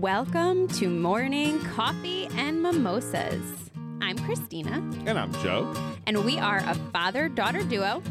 Welcome 0.00 0.66
to 0.68 0.88
Morning 0.88 1.60
Coffee 1.60 2.26
and 2.36 2.60
Mimosas. 2.60 3.40
I'm 4.02 4.18
Christina, 4.18 4.82
And 5.06 5.16
I'm 5.16 5.32
Joe. 5.34 5.72
and 6.08 6.24
we 6.24 6.36
are 6.36 6.58
a 6.66 6.74
father 6.92 7.28
daughter 7.28 7.62
duo. 7.62 8.02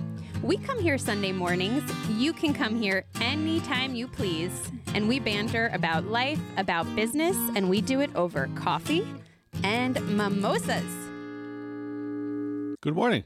We 0.41 0.55
come 0.57 0.79
here 0.79 0.97
Sunday 0.97 1.33
mornings. 1.33 1.83
You 2.09 2.31
can 2.31 2.53
come 2.53 2.77
here 2.79 3.03
anytime 3.19 3.95
you 3.95 4.07
please. 4.07 4.71
And 4.95 5.09
we 5.09 5.19
banter 5.19 5.69
about 5.73 6.05
life, 6.05 6.39
about 6.55 6.93
business, 6.95 7.35
and 7.55 7.69
we 7.69 7.81
do 7.81 7.99
it 7.99 8.15
over 8.15 8.49
coffee 8.55 9.05
and 9.63 9.95
mimosas. 10.15 10.85
Good 12.81 12.95
morning. 12.95 13.25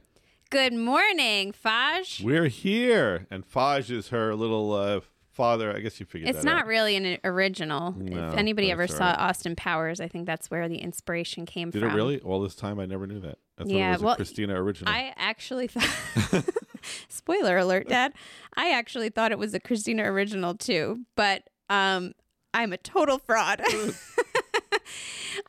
Good 0.50 0.74
morning, 0.74 1.54
Faj. 1.54 2.24
We're 2.24 2.48
here. 2.48 3.28
And 3.30 3.48
Faj 3.48 3.92
is 3.92 4.08
her 4.10 4.34
little 4.34 4.74
uh, 4.74 5.02
father. 5.38 5.74
I 5.74 5.80
guess 5.80 6.00
you 6.00 6.06
figured 6.06 6.30
out. 6.30 6.36
It's 6.36 6.44
not 6.44 6.64
out. 6.64 6.68
really 6.68 6.96
an 6.96 7.20
original. 7.24 7.93
No, 7.96 8.30
if 8.30 8.34
anybody 8.34 8.71
ever 8.71 8.88
saw 8.88 9.06
right. 9.06 9.20
Austin 9.20 9.56
Powers, 9.56 10.02
I 10.02 10.07
think 10.07 10.25
that's 10.25 10.50
where 10.52 10.68
the 10.68 10.80
inspiration 10.80 11.46
came 11.46 11.70
Did 11.70 11.80
from. 11.80 11.89
Did 11.89 11.94
it 11.94 11.96
really? 11.96 12.20
All 12.20 12.42
this 12.42 12.56
time, 12.56 12.80
I 12.80 12.88
never 12.88 13.06
knew 13.06 13.20
that. 13.21 13.38
Thought 13.58 13.68
Yeah, 13.68 13.89
it 13.89 13.94
was 13.94 14.02
well, 14.02 14.14
a 14.14 14.18
Christina 14.18 14.61
original. 14.61 14.92
I 14.92 15.14
actually 15.16 15.68
thought. 15.74 16.44
Spoiler 17.08 17.58
alert, 17.58 17.88
Dad. 17.88 18.14
I 18.56 18.71
actually 18.71 19.10
thought 19.10 19.32
it 19.32 19.39
was 19.39 19.54
a 19.54 19.60
Christina 19.60 20.11
original 20.11 20.56
too, 20.56 21.06
but 21.16 21.44
um, 21.69 22.14
I'm 22.54 22.74
a 22.74 22.78
total 22.78 23.19
fraud. 23.19 23.61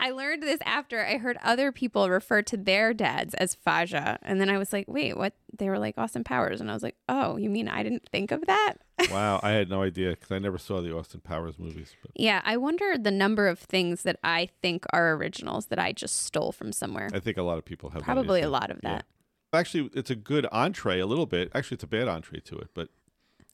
I 0.01 0.11
learned 0.11 0.43
this 0.43 0.61
after 0.65 1.05
I 1.05 1.19
heard 1.19 1.37
other 1.43 1.73
people 1.73 2.09
refer 2.09 2.43
to 2.43 2.56
their 2.56 2.95
dads 2.95 3.34
as 3.34 3.55
Faja, 3.55 4.19
and 4.23 4.41
then 4.41 4.48
I 4.48 4.59
was 4.59 4.73
like, 4.73 4.87
"Wait, 4.89 5.16
what?" 5.16 5.34
They 5.56 5.69
were 5.69 5.79
like 5.79 5.97
Austin 5.98 6.25
Powers, 6.25 6.61
and 6.61 6.70
I 6.70 6.75
was 6.75 6.83
like, 6.83 6.97
"Oh, 7.09 7.37
you 7.37 7.51
mean 7.51 7.69
I 7.69 7.83
didn't 7.83 8.09
think 8.11 8.30
of 8.30 8.47
that?" 8.47 8.75
wow, 9.11 9.41
I 9.42 9.51
had 9.51 9.69
no 9.69 9.83
idea 9.83 10.11
because 10.11 10.30
I 10.33 10.39
never 10.39 10.59
saw 10.59 10.80
the 10.80 10.95
Austin 10.97 11.20
Powers 11.20 11.59
movies. 11.59 11.95
But 12.03 12.12
yeah, 12.15 12.41
I 12.45 12.56
wonder 12.56 12.97
the 12.98 13.11
number 13.11 13.48
of 13.48 13.58
things 13.58 14.03
that 14.03 14.19
I 14.25 14.48
think 14.62 14.84
are 14.92 15.14
originals 15.14 15.67
that 15.67 15.78
I 15.78 15.92
just 15.92 16.23
stole 16.23 16.53
from 16.53 16.73
somewhere. 16.73 17.08
I 17.12 17.19
think 17.20 17.36
a 17.36 17.42
lot 17.42 17.58
of 17.58 17.64
people 17.64 17.91
have 17.91 18.03
Probably 18.03 18.42
a 18.42 18.48
lot 18.51 18.70
of 18.70 18.80
Yeah. 18.83 18.91
that. 18.97 19.06
Actually, 19.53 19.91
it's 19.95 20.11
a 20.11 20.17
good 20.17 20.47
entree, 20.53 20.98
a 21.01 21.06
little 21.06 21.27
bit. 21.27 21.51
Actually, 21.55 21.77
it's 21.77 21.84
a 21.84 21.89
bad 21.89 22.06
entree 22.08 22.41
to 22.41 22.58
it. 22.58 22.69
But 22.75 22.89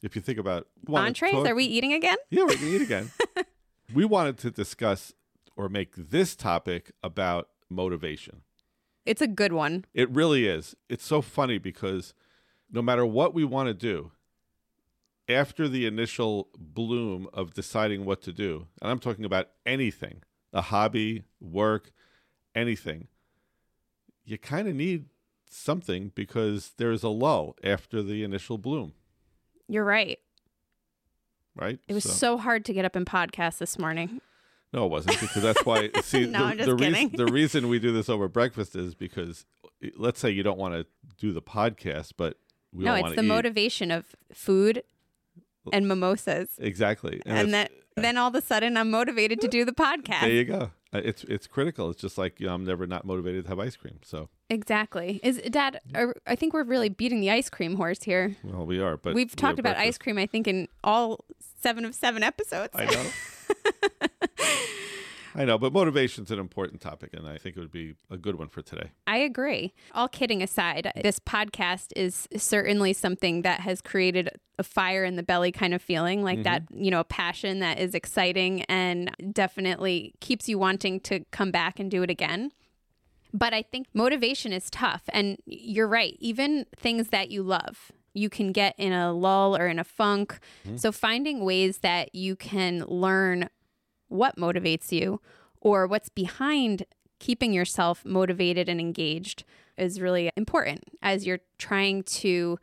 if 0.03 0.17
you 0.17 0.23
think 0.23 0.39
about 0.39 0.67
wanna 0.87 1.07
Entrees? 1.07 1.33
talk- 1.33 1.47
Are 1.47 1.55
we 1.55 1.65
eating 1.65 1.93
again? 1.93 2.17
Yeah, 2.31 2.43
we're 2.43 2.49
going 2.57 2.59
to 2.59 2.77
eat 2.77 2.83
again. 2.83 3.11
we 3.95 4.05
wanted 4.05 4.37
to 4.39 4.51
discuss 4.51 5.13
or 5.57 5.69
make 5.69 5.95
this 5.97 6.35
topic 6.35 6.93
about 7.03 7.49
motivation. 7.69 8.43
It's 9.07 9.23
a 9.23 9.27
good 9.27 9.53
one. 9.53 9.85
It 9.93 10.11
really 10.11 10.47
is. 10.47 10.75
It's 10.89 11.05
so 11.05 11.21
funny 11.21 11.59
because 11.59 12.15
no 12.71 12.83
matter 12.83 13.05
what 13.05 13.35
we 13.35 13.45
want 13.45 13.69
to 13.69 13.75
do, 13.75 14.13
after 15.29 15.69
the 15.69 15.87
initial 15.87 16.49
bloom 16.59 17.29
of 17.33 17.55
deciding 17.55 18.05
what 18.05 18.23
to 18.23 18.33
do, 18.33 18.67
and 18.81 18.91
I'm 18.91 18.99
talking 18.99 19.25
about 19.25 19.49
anything 19.65 20.23
a 20.53 20.61
hobby, 20.61 21.25
work, 21.41 21.91
anything 22.55 23.09
you 24.25 24.39
kind 24.39 24.67
of 24.69 24.75
need 24.75 25.07
something 25.49 26.11
because 26.15 26.73
there's 26.79 27.03
a 27.03 27.09
lull 27.09 27.57
after 27.63 28.03
the 28.03 28.25
initial 28.25 28.59
bloom, 28.59 28.95
You're 29.69 29.85
right. 29.85 30.19
right? 31.55 31.79
It 31.87 31.95
was 31.95 32.05
so, 32.05 32.39
hard 32.39 32.65
to 32.65 32.73
get 32.73 32.85
up 32.85 32.97
and 32.97 33.07
podcast 33.07 33.59
this 33.59 33.79
morning. 33.79 34.21
No, 34.75 34.87
it 34.87 34.91
wasn't 34.91 35.21
because 35.21 35.43
that's 35.43 35.65
why. 35.65 35.89
See, 36.03 36.27
No, 36.27 36.39
the, 36.41 36.45
I'm 36.45 36.57
just 36.59 36.69
the, 36.71 36.77
kidding. 36.77 37.09
the 37.11 37.27
reason 37.27 37.69
we 37.69 37.79
do 37.79 37.93
this 37.93 38.09
over 38.09 38.27
breakfast 38.29 38.75
is 38.77 38.95
because, 38.95 39.47
let's 39.97 40.19
say 40.21 40.31
you 40.31 40.43
don't 40.43 40.59
want 40.59 40.75
to 40.75 40.85
do 41.17 41.33
the 41.33 41.41
podcast, 41.43 42.13
but 42.17 42.37
we 42.73 42.85
want 42.85 42.97
to. 42.99 43.03
no, 43.03 43.07
it's 43.09 43.17
the 43.17 43.23
eat. 43.25 43.29
motivation 43.29 43.91
of 43.93 44.05
food 44.33 44.83
and 45.73 45.87
mimosas. 45.89 46.51
Exactly, 46.59 47.23
And, 47.25 47.49
it's- 47.49 47.51
then 47.53 47.69
then 48.05 48.17
all 48.17 48.27
of 48.27 48.35
a 48.35 48.41
sudden 48.41 48.77
I'm 48.77 48.91
motivated 48.91 49.41
to 49.43 49.47
do 49.49 49.65
the 49.65 49.71
podcast. 49.73 50.23
there 50.23 50.31
you 50.31 50.45
go. 50.45 50.73
Uh, 50.93 51.01
It's 51.05 51.23
it's 51.25 51.47
critical. 51.47 51.91
It's 51.91 52.01
just 52.01 52.19
like 52.19 52.41
you 52.41 52.49
know, 52.49 52.55
I'm 52.55 52.65
never 52.65 52.89
not 52.89 53.05
motivated 53.05 53.45
to 53.45 53.51
have 53.51 53.61
ice 53.61 53.77
cream. 53.77 54.01
So 54.03 54.29
Exactly. 54.51 55.21
Is 55.23 55.41
dad 55.51 55.79
are, 55.95 56.17
I 56.27 56.35
think 56.35 56.55
we're 56.55 56.65
really 56.65 56.89
beating 56.89 57.21
the 57.21 57.31
ice 57.31 57.49
cream 57.49 57.77
horse 57.77 58.03
here. 58.03 58.35
well, 58.43 58.67
we 58.67 58.81
are. 58.81 58.97
But 58.97 59.15
We've 59.15 59.31
we 59.31 59.37
talked 59.37 59.61
about 59.61 59.77
ice 59.77 59.97
cream 59.97 60.19
I 60.19 60.27
think 60.27 60.49
in 60.49 60.67
all 60.83 61.25
7 61.63 61.85
of 61.85 61.95
7 61.95 62.25
episodes. 62.25 62.73
I 62.75 62.87
know. 62.87 63.07
I 65.37 65.45
know, 65.45 65.59
but 65.59 65.73
motivation's 65.73 66.31
an 66.31 66.39
important 66.39 66.81
topic, 66.81 67.13
and 67.13 67.27
I 67.27 67.39
think 67.39 67.57
it 67.57 67.61
would 67.61 67.73
be 67.73 67.95
a 68.09 68.17
good 68.17 68.39
one 68.39 68.49
for 68.49 68.63
today. 68.63 68.91
I 69.07 69.17
agree. 69.19 69.75
All 69.93 70.07
kidding 70.09 70.43
aside, 70.43 70.93
this 71.03 71.19
podcast 71.19 71.93
is 71.97 72.29
certainly 72.37 72.93
something 72.93 73.43
that 73.43 73.61
has 73.61 73.81
created 73.81 74.31
a 74.59 74.63
fire 74.63 75.05
in 75.05 75.17
the 75.17 75.25
belly 75.25 75.51
kind 75.51 75.75
of 75.75 75.83
feeling, 75.83 76.23
like 76.23 76.45
that, 76.45 76.67
mm-hmm. 76.67 76.85
you 76.85 76.91
know, 76.93 77.03
passion 77.03 77.59
that 77.59 77.81
is 77.81 77.95
exciting 77.95 78.63
and 78.63 79.11
definitely 79.33 80.15
keeps 80.21 80.49
you 80.49 80.57
wanting 80.57 81.01
to 81.01 81.25
come 81.33 81.51
back 81.51 81.81
and 81.81 81.91
do 81.91 82.05
it 82.05 82.11
again. 82.11 82.53
But 83.33 83.53
I 83.53 83.63
think 83.63 83.89
motivation 83.93 84.53
is 84.53 84.71
tough. 84.71 85.03
And 85.09 85.39
you're 85.47 85.89
right. 85.89 86.17
Even 86.21 86.67
things 86.77 87.09
that 87.09 87.33
you 87.33 87.43
love, 87.43 87.91
you 88.15 88.31
can 88.31 88.53
get 88.53 88.75
in 88.79 88.93
a 88.93 89.13
lull 89.13 89.57
or 89.57 89.67
in 89.67 89.79
a 89.79 89.85
funk. 89.85 90.39
Mm-hmm. 90.67 90.77
So 90.77 90.93
finding 90.93 91.45
ways 91.45 91.79
that 91.79 92.15
you 92.15 92.37
can 92.37 92.85
learn 92.87 93.49
what 94.09 94.37
motivates 94.37 94.93
you 94.93 95.21
or 95.61 95.87
what's 95.87 96.09
behind 96.09 96.85
keeping 97.19 97.53
yourself 97.53 98.05
motivated 98.05 98.69
and 98.69 98.81
engaged 98.81 99.45
is 99.77 100.01
really 100.01 100.31
important 100.37 100.85
as 101.03 101.27
you're 101.27 101.41
trying 101.59 102.03
to 102.05 102.59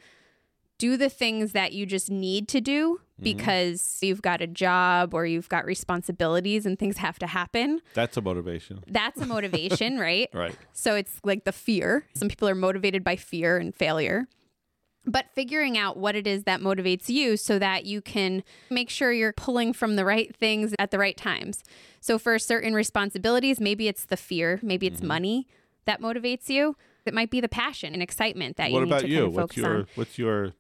do 0.77 0.97
the 0.97 1.09
things 1.09 1.51
that 1.51 1.73
you 1.73 1.85
just 1.85 2.09
need 2.09 2.47
to 2.47 2.59
do 2.59 2.95
mm-hmm. 2.95 3.23
because 3.23 3.99
you've 4.01 4.21
got 4.21 4.41
a 4.41 4.47
job 4.47 5.13
or 5.13 5.25
you've 5.25 5.49
got 5.49 5.65
responsibilities 5.65 6.65
and 6.65 6.79
things 6.79 6.97
have 6.97 7.19
to 7.19 7.27
happen. 7.27 7.81
That's 7.93 8.17
a 8.17 8.21
motivation, 8.21 8.83
That's 8.87 9.21
a 9.21 9.27
motivation, 9.27 9.99
right? 10.09 10.29
right? 10.33 10.55
So 10.73 10.95
it's 10.95 11.19
like 11.23 11.43
the 11.43 11.51
fear. 11.51 12.07
Some 12.15 12.29
people 12.29 12.49
are 12.49 12.55
motivated 12.55 13.03
by 13.03 13.15
fear 13.15 13.57
and 13.57 13.75
failure. 13.75 14.27
But 15.11 15.25
figuring 15.35 15.77
out 15.77 15.97
what 15.97 16.15
it 16.15 16.25
is 16.25 16.43
that 16.45 16.61
motivates 16.61 17.09
you 17.09 17.35
so 17.35 17.59
that 17.59 17.83
you 17.85 18.01
can 18.01 18.43
make 18.69 18.89
sure 18.89 19.11
you're 19.11 19.33
pulling 19.33 19.73
from 19.73 19.97
the 19.97 20.05
right 20.05 20.33
things 20.35 20.73
at 20.79 20.91
the 20.91 20.97
right 20.97 21.17
times. 21.17 21.63
So 21.99 22.17
for 22.17 22.39
certain 22.39 22.73
responsibilities, 22.73 23.59
maybe 23.59 23.87
it's 23.89 24.05
the 24.05 24.15
fear, 24.17 24.59
maybe 24.63 24.85
Mm-hmm. 24.87 24.95
it's 24.95 25.03
money 25.03 25.47
that 25.85 25.99
motivates 26.01 26.47
you. 26.47 26.77
It 27.05 27.13
might 27.13 27.29
be 27.31 27.41
the 27.41 27.49
passion 27.49 27.93
and 27.93 28.01
excitement 28.01 28.55
that 28.57 28.69
you 28.69 28.75
What 28.75 28.83
need 28.85 28.91
about 28.91 29.01
to 29.01 29.07
you? 29.09 29.17
kind 29.17 29.27
of 29.27 29.33
What's 29.35 29.43
focus 29.51 29.57
your 29.57 29.75
on. 29.75 29.87
what's 29.95 30.17
your 30.19 30.53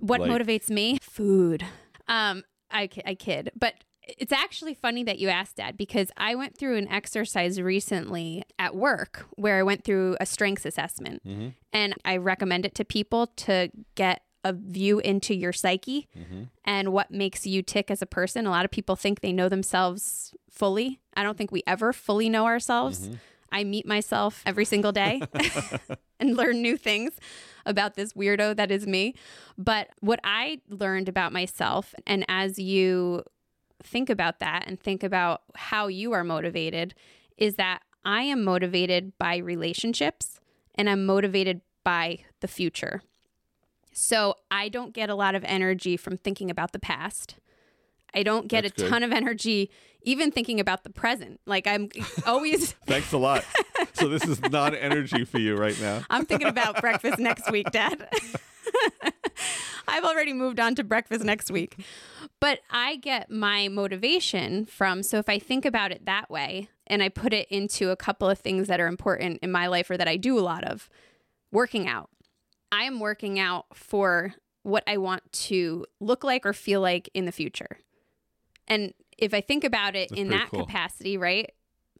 What 0.00 0.20
like- 0.20 0.30
motivates 0.30 0.70
me? 0.70 0.98
Food. 1.02 1.64
Um, 2.06 2.44
I, 2.70 2.88
I 3.04 3.14
kid, 3.16 3.50
but 3.58 3.74
it's 4.16 4.32
actually 4.32 4.74
funny 4.74 5.04
that 5.04 5.18
you 5.18 5.28
asked 5.28 5.56
that 5.56 5.76
because 5.76 6.10
I 6.16 6.34
went 6.34 6.56
through 6.56 6.76
an 6.76 6.88
exercise 6.88 7.60
recently 7.60 8.44
at 8.58 8.74
work 8.74 9.26
where 9.36 9.58
I 9.58 9.62
went 9.62 9.84
through 9.84 10.16
a 10.20 10.26
strengths 10.26 10.64
assessment, 10.64 11.22
mm-hmm. 11.26 11.48
and 11.72 11.94
I 12.04 12.16
recommend 12.16 12.64
it 12.64 12.74
to 12.76 12.84
people 12.84 13.26
to 13.26 13.70
get 13.94 14.22
a 14.44 14.52
view 14.52 15.00
into 15.00 15.34
your 15.34 15.52
psyche 15.52 16.08
mm-hmm. 16.16 16.44
and 16.64 16.92
what 16.92 17.10
makes 17.10 17.46
you 17.46 17.62
tick 17.62 17.90
as 17.90 18.00
a 18.00 18.06
person. 18.06 18.46
A 18.46 18.50
lot 18.50 18.64
of 18.64 18.70
people 18.70 18.96
think 18.96 19.20
they 19.20 19.32
know 19.32 19.48
themselves 19.48 20.34
fully. 20.50 21.00
I 21.16 21.22
don't 21.22 21.36
think 21.36 21.52
we 21.52 21.62
ever 21.66 21.92
fully 21.92 22.28
know 22.28 22.46
ourselves. 22.46 23.00
Mm-hmm. 23.08 23.14
I 23.50 23.64
meet 23.64 23.86
myself 23.86 24.42
every 24.46 24.64
single 24.64 24.92
day 24.92 25.22
and 26.20 26.36
learn 26.36 26.62
new 26.62 26.76
things 26.76 27.12
about 27.66 27.94
this 27.94 28.12
weirdo 28.12 28.56
that 28.56 28.70
is 28.70 28.86
me. 28.86 29.14
But 29.56 29.88
what 30.00 30.20
I 30.22 30.60
learned 30.68 31.08
about 31.08 31.32
myself, 31.32 31.94
and 32.06 32.24
as 32.28 32.58
you 32.58 33.24
think 33.82 34.10
about 34.10 34.40
that 34.40 34.64
and 34.66 34.78
think 34.80 35.02
about 35.02 35.42
how 35.54 35.86
you 35.86 36.12
are 36.12 36.24
motivated, 36.24 36.94
is 37.36 37.54
that 37.56 37.82
I 38.04 38.22
am 38.22 38.44
motivated 38.44 39.12
by 39.18 39.36
relationships 39.36 40.40
and 40.74 40.88
I'm 40.88 41.04
motivated 41.06 41.60
by 41.84 42.20
the 42.40 42.48
future. 42.48 43.02
So 43.92 44.34
I 44.50 44.68
don't 44.68 44.94
get 44.94 45.10
a 45.10 45.14
lot 45.14 45.34
of 45.34 45.42
energy 45.44 45.96
from 45.96 46.16
thinking 46.16 46.50
about 46.50 46.72
the 46.72 46.78
past. 46.78 47.36
I 48.14 48.22
don't 48.22 48.48
get 48.48 48.62
That's 48.62 48.78
a 48.78 48.82
good. 48.84 48.90
ton 48.90 49.02
of 49.02 49.12
energy 49.12 49.70
even 50.02 50.30
thinking 50.30 50.60
about 50.60 50.84
the 50.84 50.90
present. 50.90 51.40
Like 51.46 51.66
I'm 51.66 51.88
always 52.26 52.72
Thanks 52.86 53.12
a 53.12 53.18
lot. 53.18 53.44
so 53.92 54.08
this 54.08 54.24
is 54.24 54.40
not 54.40 54.74
energy 54.74 55.24
for 55.24 55.38
you 55.38 55.56
right 55.56 55.78
now. 55.80 56.02
I'm 56.10 56.24
thinking 56.24 56.48
about 56.48 56.80
breakfast 56.80 57.18
next 57.18 57.50
week, 57.50 57.70
Dad. 57.72 58.08
I've 59.88 60.04
already 60.04 60.32
moved 60.32 60.60
on 60.60 60.74
to 60.76 60.84
breakfast 60.84 61.24
next 61.24 61.50
week. 61.50 61.76
But 62.40 62.60
I 62.70 62.96
get 62.96 63.30
my 63.30 63.68
motivation 63.68 64.64
from, 64.64 65.02
so 65.02 65.18
if 65.18 65.28
I 65.28 65.38
think 65.38 65.64
about 65.64 65.90
it 65.90 66.06
that 66.06 66.30
way 66.30 66.68
and 66.86 67.02
I 67.02 67.08
put 67.08 67.32
it 67.32 67.48
into 67.48 67.90
a 67.90 67.96
couple 67.96 68.28
of 68.28 68.38
things 68.38 68.68
that 68.68 68.80
are 68.80 68.86
important 68.86 69.40
in 69.42 69.50
my 69.50 69.66
life 69.66 69.90
or 69.90 69.96
that 69.96 70.08
I 70.08 70.16
do 70.16 70.38
a 70.38 70.40
lot 70.40 70.64
of, 70.64 70.88
working 71.50 71.88
out. 71.88 72.10
I 72.70 72.84
am 72.84 73.00
working 73.00 73.38
out 73.38 73.66
for 73.74 74.34
what 74.62 74.84
I 74.86 74.98
want 74.98 75.30
to 75.32 75.86
look 76.00 76.24
like 76.24 76.44
or 76.44 76.52
feel 76.52 76.80
like 76.80 77.08
in 77.14 77.24
the 77.24 77.32
future. 77.32 77.78
And 78.66 78.92
if 79.16 79.32
I 79.32 79.40
think 79.40 79.64
about 79.64 79.96
it 79.96 80.12
in 80.12 80.28
that 80.28 80.50
cool. 80.50 80.66
capacity, 80.66 81.16
right? 81.16 81.50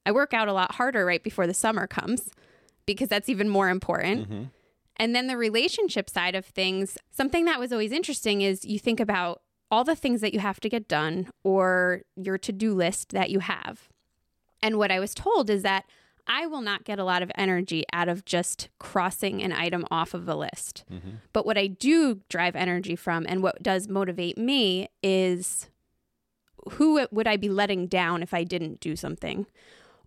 I 0.05 0.12
work 0.12 0.35
out 0.35 0.49
a 0.49 0.52
lot 0.52 0.75
harder 0.75 1.05
right 1.05 1.23
before 1.23 1.46
the 1.46 1.55
summer 1.55 1.87
comes 1.87 2.31
because 2.87 3.08
that's 3.08 3.29
even 3.29 3.49
more 3.49 3.69
important. 3.69 4.31
Mm-hmm. 4.31 4.44
And 4.99 5.15
then 5.15 5.27
the 5.27 5.37
relationship 5.37 6.11
side 6.11 6.35
of 6.35 6.45
things, 6.45 6.99
something 7.11 7.45
that 7.45 7.61
was 7.61 7.73
always 7.73 7.93
interesting 7.93 8.41
is 8.41 8.65
you 8.65 8.79
think 8.79 9.00
about 9.00 9.43
all 9.71 9.85
the 9.85 9.95
things 9.95 10.21
that 10.21 10.35
you 10.35 10.41
have 10.41 10.61
to 10.61 10.69
get 10.69 10.89
done 10.89 11.29
or 11.45 12.03
your 12.17 12.39
to 12.39 12.53
do 12.53 12.75
list 12.75 13.11
that 13.11 13.31
you 13.31 13.41
have. 13.41 13.89
And 14.62 14.77
what 14.79 14.91
I 14.91 14.99
was 14.99 15.15
told 15.15 15.50
is 15.50 15.62
that 15.62 15.85
I 16.27 16.47
will 16.47 16.61
not 16.61 16.85
get 16.85 16.99
a 16.99 17.05
lot 17.05 17.23
of 17.23 17.31
energy 17.37 17.85
out 17.93 18.09
of 18.09 18.25
just 18.25 18.69
crossing 18.79 19.43
an 19.43 19.53
item 19.53 19.87
off 19.91 20.15
of 20.15 20.29
a 20.29 20.35
list. 20.35 20.85
Mm-hmm. 20.93 21.11
But 21.33 21.47
what 21.47 21.56
I 21.56 21.69
do 21.69 22.21
drive 22.29 22.55
energy 22.55 22.97
from 22.97 23.25
and 23.29 23.43
what 23.43 23.62
does 23.62 23.89
motivate 23.89 24.37
me 24.37 24.89
is 25.03 25.71
who 26.73 27.06
would 27.11 27.27
I 27.27 27.37
be 27.37 27.49
letting 27.49 27.87
down 27.87 28.23
if 28.23 28.35
I 28.35 28.45
didn't 28.45 28.81
do 28.81 28.95
something? 28.95 29.47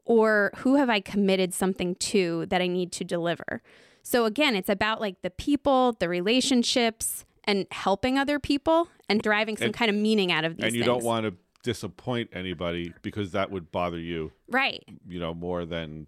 Or 0.06 0.52
who 0.58 0.76
have 0.76 0.90
I 0.90 1.00
committed 1.00 1.54
something 1.54 1.96
to 1.96 2.46
that 2.48 2.62
I 2.62 2.68
need 2.68 2.92
to 2.94 3.04
deliver? 3.04 3.62
So 4.04 4.26
again, 4.26 4.56
it's 4.56 4.70
about 4.70 5.00
like 5.02 5.22
the 5.22 5.30
people, 5.30 5.94
the 6.00 6.10
relationships, 6.10 7.26
and 7.44 7.66
helping 7.72 8.18
other 8.18 8.40
people 8.40 8.88
and 9.10 9.22
driving 9.22 9.58
some 9.58 9.66
And- 9.68 9.74
kind 9.74 9.90
of 9.90 9.96
meaning 9.96 10.32
out 10.32 10.46
of 10.46 10.58
these 10.58 10.66
and 10.66 10.76
you 10.76 10.82
things. 10.82 10.88
don't 10.88 11.04
want 11.04 11.26
to 11.26 11.34
disappoint 11.64 12.30
anybody 12.34 12.94
because 13.02 13.32
that 13.32 13.52
would 13.52 13.72
bother 13.72 14.00
you, 14.00 14.32
right. 14.48 14.84
you 15.08 15.20
know, 15.20 15.34
more 15.34 15.66
than 15.66 16.08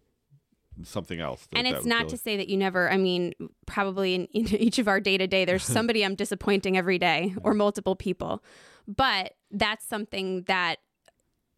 something 0.83 1.19
else. 1.19 1.45
that- 1.51 1.57
And 1.59 1.67
it's 1.67 1.85
not 1.85 2.09
to 2.09 2.17
say 2.17 2.37
that 2.37 2.49
you 2.49 2.57
never, 2.57 2.89
I 2.91 2.97
mean, 2.97 3.33
probably 3.67 4.15
in, 4.15 4.25
in 4.27 4.47
each 4.55 4.79
of 4.79 4.87
our 4.87 4.99
day 4.99 5.17
to 5.17 5.27
day, 5.27 5.45
there's 5.45 5.63
somebody 5.79 6.03
I'm 6.03 6.15
disappointing 6.15 6.77
every 6.77 6.97
day 6.97 7.35
or 7.43 7.53
multiple 7.53 7.95
people. 7.95 8.43
But 8.87 9.33
that's 9.51 9.85
something 9.85 10.43
that 10.43 10.79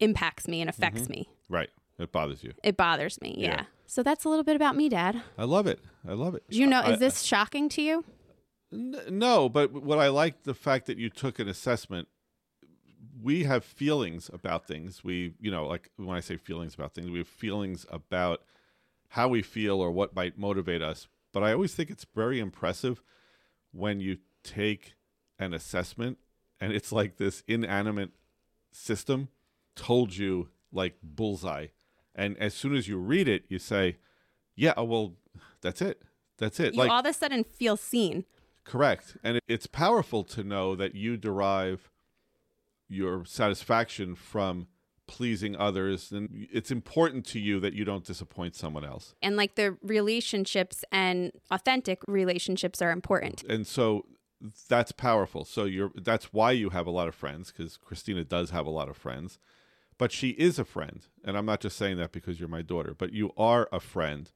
impacts 0.00 0.46
me 0.46 0.60
and 0.60 0.68
affects 0.70 1.02
Mm-hmm. 1.02 1.12
me. 1.12 1.28
right. 1.48 1.70
It 1.98 2.12
bothers 2.12 2.44
you. 2.44 2.52
It 2.62 2.76
bothers 2.76 3.18
me. 3.22 3.34
Yeah. 3.38 3.48
Yeah. 3.48 3.62
So 3.86 4.02
that's 4.02 4.24
a 4.24 4.28
little 4.28 4.44
bit 4.44 4.56
about 4.56 4.76
me, 4.76 4.88
Dad. 4.88 5.22
I 5.38 5.44
love 5.44 5.66
it. 5.66 5.80
I 6.06 6.12
love 6.12 6.34
it. 6.34 6.42
Do 6.50 6.58
you 6.58 6.66
know, 6.66 6.80
I- 6.80 6.92
is 6.92 6.98
this 6.98 7.22
shocking 7.22 7.68
to 7.70 7.82
you? 7.82 8.04
N- 8.72 8.96
No, 9.08 9.48
but 9.48 9.72
what 9.72 9.98
I 9.98 10.08
like 10.08 10.42
the 10.42 10.54
fact 10.54 10.86
that 10.86 10.98
you 10.98 11.08
took 11.08 11.38
an 11.38 11.48
assessment. 11.48 12.08
We 13.22 13.44
have 13.44 13.64
feelings 13.64 14.28
about 14.32 14.66
things. 14.66 15.02
We, 15.02 15.34
you 15.40 15.50
know, 15.50 15.66
like 15.66 15.90
when 15.96 16.16
I 16.16 16.20
say 16.20 16.36
feelings 16.36 16.74
about 16.74 16.94
things, 16.94 17.10
we 17.10 17.18
have 17.18 17.28
feelings 17.28 17.86
about 17.90 18.42
how 19.10 19.28
we 19.28 19.40
feel 19.42 19.80
or 19.80 19.90
what 19.90 20.14
might 20.14 20.36
motivate 20.38 20.82
us. 20.82 21.08
But 21.32 21.42
I 21.42 21.52
always 21.52 21.74
think 21.74 21.90
it's 21.90 22.06
very 22.14 22.38
impressive 22.40 23.00
when 23.72 24.00
you 24.00 24.18
take 24.42 24.94
an 25.38 25.54
assessment 25.54 26.18
and 26.60 26.72
it's 26.72 26.92
like 26.92 27.16
this 27.16 27.42
inanimate 27.48 28.10
system 28.72 29.28
told 29.74 30.16
you 30.16 30.48
like 30.72 30.96
bullseye. 31.02 31.68
And 32.16 32.36
as 32.38 32.54
soon 32.54 32.74
as 32.74 32.88
you 32.88 32.96
read 32.98 33.28
it, 33.28 33.44
you 33.48 33.58
say, 33.60 33.98
yeah, 34.56 34.72
oh, 34.76 34.84
well, 34.84 35.14
that's 35.60 35.80
it. 35.82 36.02
That's 36.38 36.58
it. 36.58 36.74
You 36.74 36.82
all 36.82 37.00
of 37.00 37.06
a 37.06 37.12
sudden 37.12 37.44
feel 37.44 37.76
seen. 37.76 38.24
Correct. 38.64 39.16
And 39.22 39.36
it- 39.36 39.44
it's 39.46 39.66
powerful 39.66 40.24
to 40.24 40.42
know 40.42 40.74
that 40.74 40.94
you 40.94 41.16
derive 41.16 41.90
your 42.88 43.24
satisfaction 43.24 44.14
from 44.14 44.68
pleasing 45.06 45.54
others. 45.56 46.10
And 46.10 46.48
it's 46.50 46.70
important 46.70 47.26
to 47.26 47.38
you 47.38 47.60
that 47.60 47.74
you 47.74 47.84
don't 47.84 48.04
disappoint 48.04 48.54
someone 48.56 48.84
else. 48.84 49.14
And 49.22 49.36
like 49.36 49.54
the 49.54 49.76
relationships 49.82 50.84
and 50.90 51.32
authentic 51.50 52.00
relationships 52.08 52.80
are 52.82 52.90
important. 52.90 53.44
And 53.44 53.66
so 53.66 54.06
that's 54.68 54.92
powerful. 54.92 55.44
So 55.44 55.64
you're 55.64 55.92
that's 55.94 56.32
why 56.32 56.52
you 56.52 56.70
have 56.70 56.86
a 56.86 56.90
lot 56.90 57.08
of 57.08 57.14
friends 57.14 57.52
because 57.52 57.76
Christina 57.76 58.24
does 58.24 58.50
have 58.50 58.66
a 58.66 58.70
lot 58.70 58.88
of 58.88 58.96
friends. 58.96 59.38
But 59.98 60.12
she 60.12 60.30
is 60.30 60.58
a 60.58 60.64
friend. 60.64 61.06
And 61.24 61.36
I'm 61.36 61.46
not 61.46 61.60
just 61.60 61.76
saying 61.76 61.96
that 61.98 62.12
because 62.12 62.38
you're 62.38 62.48
my 62.48 62.62
daughter, 62.62 62.94
but 62.96 63.12
you 63.12 63.32
are 63.36 63.68
a 63.72 63.80
friend 63.80 64.30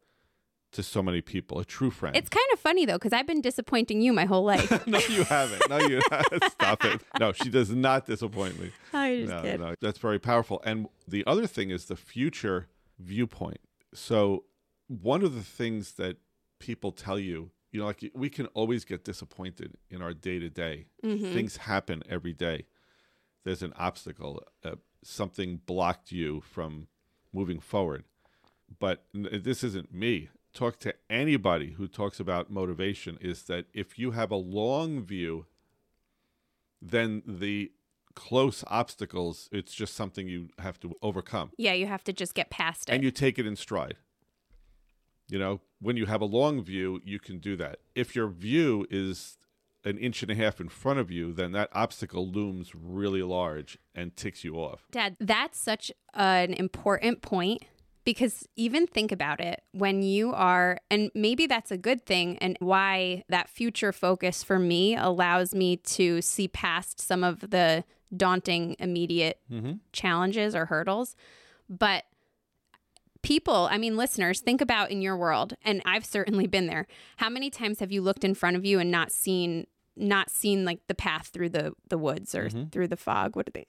to 0.73 0.83
so 0.83 1.03
many 1.03 1.21
people, 1.21 1.59
a 1.59 1.65
true 1.65 1.91
friend. 1.91 2.17
It's 2.17 2.29
kind 2.29 2.47
of 2.53 2.61
funny 2.61 2.87
though, 2.87 2.95
because 2.95 3.13
I've 3.13 3.27
been 3.27 3.41
disappointing 3.41 4.01
you 4.01 4.13
my 4.13 4.25
whole 4.25 4.45
life. 4.45 4.71
no, 4.87 4.99
you 5.09 5.25
haven't. 5.25 5.69
No, 5.69 5.79
you 5.79 6.01
stop 6.51 6.85
it. 6.85 7.01
No, 7.19 7.33
she 7.33 7.51
does 7.51 7.71
not 7.71 8.07
disappoint 8.07 8.59
me. 8.61 8.71
I 8.93 9.17
just 9.21 9.31
no, 9.31 9.43
kid. 9.43 9.61
no, 9.61 9.75
that's 9.81 9.99
very 9.99 10.19
powerful. 10.19 10.63
And 10.65 10.89
the 11.09 11.25
other 11.27 11.47
thing 11.47 11.71
is 11.71 11.87
the 11.87 11.97
future 11.97 12.69
viewpoint. 12.99 13.61
So 13.93 14.45
one 14.87 15.25
of 15.25 15.35
the 15.35 15.43
things 15.43 15.93
that 15.95 16.19
people 16.61 16.93
tell 16.93 17.19
you, 17.19 17.51
you 17.73 17.81
know, 17.81 17.87
like 17.87 18.09
we 18.15 18.31
can 18.31 18.47
always 18.47 18.85
get 18.85 19.05
disappointed 19.05 19.77
in 19.89 20.03
our 20.03 20.15
day 20.15 20.39
to 20.39 20.49
day. 20.49 20.87
Things 21.03 21.57
happen 21.57 22.03
every 22.09 22.33
day. 22.33 22.67
There's 23.45 23.63
an 23.63 23.73
obstacle. 23.77 24.43
Uh, 24.65 24.77
something 25.03 25.61
blocked 25.67 26.13
you 26.13 26.41
from 26.43 26.89
moving 27.33 27.61
forward. 27.61 28.05
But 28.79 29.05
uh, 29.15 29.29
this 29.43 29.63
isn't 29.65 29.93
me. 29.95 30.29
Talk 30.53 30.79
to 30.81 30.95
anybody 31.09 31.73
who 31.73 31.87
talks 31.89 32.19
about 32.21 32.51
motivation. 32.51 33.19
Is 33.21 33.45
that 33.45 33.67
if 33.73 33.99
you 33.99 34.11
have 34.13 34.31
a 34.31 34.37
long 34.37 35.03
view 35.03 35.47
then 36.83 37.23
the 37.27 37.71
close 38.15 38.65
obstacles 38.67 39.49
it's 39.53 39.73
just 39.75 39.95
something 39.95 40.27
you 40.27 40.49
have 40.59 40.81
to 40.81 40.95
overcome 41.03 41.51
Yeah, 41.57 41.75
you 41.75 41.87
have 41.87 42.03
to 42.05 42.13
just 42.13 42.35
get 42.35 42.51
past 42.51 42.89
it. 42.89 42.93
and 42.93 43.05
you 43.05 43.11
take 43.11 43.39
it 43.39 43.47
in 43.47 43.55
stride 43.55 43.97
you 45.29 45.39
know 45.39 45.61
when 45.81 45.97
you 45.97 46.07
have 46.07 46.21
a 46.21 46.25
long 46.25 46.63
view 46.63 47.01
you 47.05 47.21
can 47.21 47.39
do 47.39 47.55
that 47.57 47.79
if 47.95 48.17
your 48.17 48.27
view 48.29 48.85
is 48.91 49.39
an 49.85 49.99
inch 49.99 50.23
and 50.23 50.31
a 50.31 50.35
half 50.35 50.61
in 50.61 50.69
front 50.69 50.99
of 50.99 51.11
you 51.11 51.33
then 51.33 51.53
that 51.53 51.69
obstacle 51.73 52.29
looms 52.29 52.73
really 52.75 53.23
large 53.23 53.79
and 53.95 54.17
ticks 54.17 54.45
you 54.45 54.57
off 54.57 54.87
Dad, 54.91 55.17
that's 55.21 55.59
such 55.59 55.91
an 56.15 56.53
important 56.55 57.23
point 57.23 57.63
because 58.05 58.49
even 58.57 58.87
think 58.87 59.13
about 59.13 59.41
it 59.41 59.63
when 59.73 60.03
you 60.03 60.33
are, 60.33 60.79
and 60.91 61.11
maybe 61.15 61.47
that's 61.47 61.71
a 61.71 61.77
good 61.77 62.07
thing, 62.07 62.39
and 62.39 62.57
why 62.61 63.25
that 63.29 63.49
future 63.49 63.93
focus 63.93 64.43
for 64.43 64.59
me 64.59 64.97
allows 64.97 65.55
me 65.55 65.77
to 65.77 66.23
see 66.23 66.49
past 66.49 67.01
some 67.01 67.23
of 67.23 67.51
the 67.51 67.85
daunting 68.17 68.75
immediate 68.79 69.39
mm-hmm. 69.51 69.75
challenges 69.93 70.55
or 70.55 70.67
hurdles. 70.67 71.15
But 71.69 72.05
people, 73.23 73.69
I 73.71 73.79
mean, 73.79 73.97
listeners, 73.97 74.41
think 74.41 74.61
about 74.61 74.91
in 74.91 75.03
your 75.03 75.17
world, 75.17 75.55
and 75.65 75.83
I've 75.85 76.05
certainly 76.05 76.47
been 76.47 76.67
there. 76.67 76.87
How 77.17 77.29
many 77.29 77.51
times 77.51 77.81
have 77.81 77.93
you 77.93 78.03
looked 78.03 78.25
in 78.25 78.35
front 78.35 78.57
of 78.57 78.65
you 78.65 78.79
and 78.79 78.91
not 78.91 79.13
seen? 79.13 79.67
Not 79.97 80.31
seen 80.31 80.65
like 80.65 80.81
the 80.87 80.95
path 80.95 81.27
through 81.27 81.51
the 81.51 81.73
the 81.89 81.99
woods 81.99 82.35
or 82.35 82.49
mm-hmm. 82.49 82.69
through 82.69 82.89
the 82.89 82.97
fog. 82.97 83.37
What 83.37 83.49
are 83.49 83.53
they? 83.53 83.67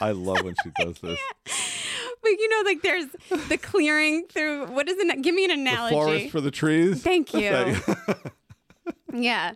i 0.00 0.10
love 0.10 0.42
when 0.42 0.54
she 0.62 0.70
does 0.78 0.98
this 1.00 1.18
But 2.22 2.30
you 2.30 2.48
know, 2.48 2.62
like 2.64 2.82
there's 2.82 3.06
the 3.48 3.58
clearing 3.58 4.26
through. 4.28 4.66
What 4.66 4.88
is 4.88 4.96
it? 4.98 5.22
Give 5.22 5.34
me 5.34 5.44
an 5.44 5.50
analogy. 5.50 5.94
the 5.94 6.00
analogy. 6.00 6.18
forest 6.18 6.32
for 6.32 6.40
the 6.40 6.50
trees 6.50 7.02
Thank 7.02 7.34
you. 7.34 7.76
Yeah, 9.14 9.54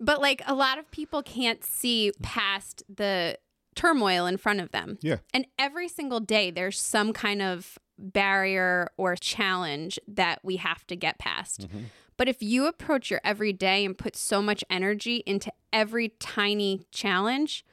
but 0.00 0.20
like 0.20 0.42
a 0.46 0.54
lot 0.54 0.78
of 0.78 0.90
people 0.90 1.22
can't 1.22 1.64
see 1.64 2.12
past 2.22 2.82
the 2.92 3.38
turmoil 3.76 4.26
in 4.26 4.36
front 4.36 4.60
of 4.60 4.72
them. 4.72 4.98
yeah 5.00 5.18
And 5.32 5.46
every 5.58 5.88
single 5.88 6.18
day, 6.18 6.50
there's 6.50 6.80
some 6.80 7.12
kind 7.12 7.40
of 7.40 7.78
barrier 7.98 8.90
or 8.96 9.16
challenge 9.16 9.98
that 10.08 10.40
we 10.42 10.56
have 10.56 10.86
to 10.86 10.96
get 10.96 11.18
past. 11.18 11.68
Mm-hmm. 11.68 11.84
But 12.16 12.28
if 12.28 12.42
you 12.42 12.66
approach 12.66 13.10
your 13.10 13.20
everyday 13.24 13.84
and 13.84 13.96
put 13.96 14.16
so 14.16 14.40
much 14.40 14.64
energy 14.70 15.22
into 15.26 15.52
every 15.72 16.10
tiny 16.18 16.86
challenge, 16.90 17.64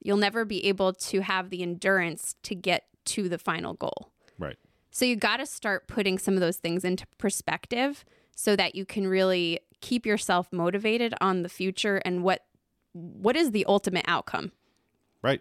you'll 0.00 0.16
never 0.16 0.44
be 0.44 0.64
able 0.66 0.92
to 0.92 1.20
have 1.20 1.50
the 1.50 1.62
endurance 1.62 2.36
to 2.44 2.54
get 2.54 2.84
to 3.06 3.28
the 3.28 3.38
final 3.38 3.74
goal. 3.74 4.12
right 4.38 4.56
So 4.90 5.04
you 5.04 5.16
got 5.16 5.38
to 5.38 5.46
start 5.46 5.88
putting 5.88 6.18
some 6.18 6.34
of 6.34 6.40
those 6.40 6.58
things 6.58 6.84
into 6.84 7.06
perspective 7.18 8.04
so 8.36 8.56
that 8.56 8.74
you 8.74 8.84
can 8.84 9.06
really 9.06 9.60
keep 9.80 10.06
yourself 10.06 10.52
motivated 10.52 11.14
on 11.20 11.42
the 11.42 11.48
future 11.48 11.96
and 12.04 12.22
what 12.22 12.44
what 12.92 13.36
is 13.36 13.52
the 13.52 13.64
ultimate 13.66 14.04
outcome. 14.08 14.50
Right. 15.22 15.40